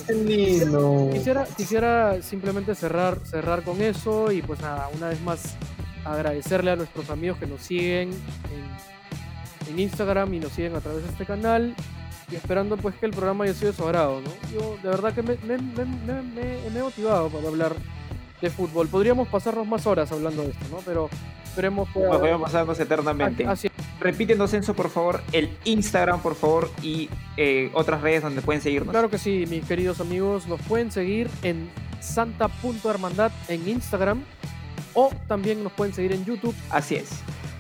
[0.07, 1.11] ¡Qué lindo!
[1.13, 5.57] Quisiera, quisiera simplemente cerrar, cerrar con eso y pues nada, una vez más
[6.05, 11.03] agradecerle a nuestros amigos que nos siguen en, en Instagram y nos siguen a través
[11.03, 11.75] de este canal
[12.31, 14.31] y esperando pues que el programa haya sido de su agrado, ¿no?
[14.55, 17.75] Yo de verdad que me, me- me- me- me- me he motivado para hablar
[18.41, 18.87] de fútbol.
[18.87, 20.77] Podríamos pasarnos más horas hablando de esto, ¿no?
[20.87, 21.11] Pero
[21.57, 22.01] esperemos que...
[22.01, 23.47] Nos vemos pasarnos eternamente.
[23.47, 28.61] Así- Repítenos, Enzo, por favor, el Instagram, por favor, y eh, otras redes donde pueden
[28.61, 28.91] seguirnos.
[28.93, 34.23] Claro que sí, mis queridos amigos, nos pueden seguir en santa.hermandad en Instagram
[34.93, 36.55] o también nos pueden seguir en YouTube.
[36.71, 37.09] Así es.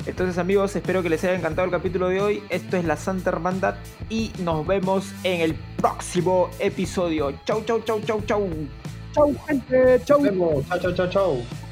[0.04, 2.42] Entonces, amigos, espero que les haya encantado el capítulo de hoy.
[2.50, 3.76] Esto es la Santa Hermandad
[4.10, 7.32] y nos vemos en el próximo episodio.
[7.44, 8.48] Chau, chau, chau, chau, chau.
[9.14, 10.18] Chau, gente, chau.
[10.22, 10.68] Nos vemos.
[10.68, 11.65] Chao, chao, chao, chao.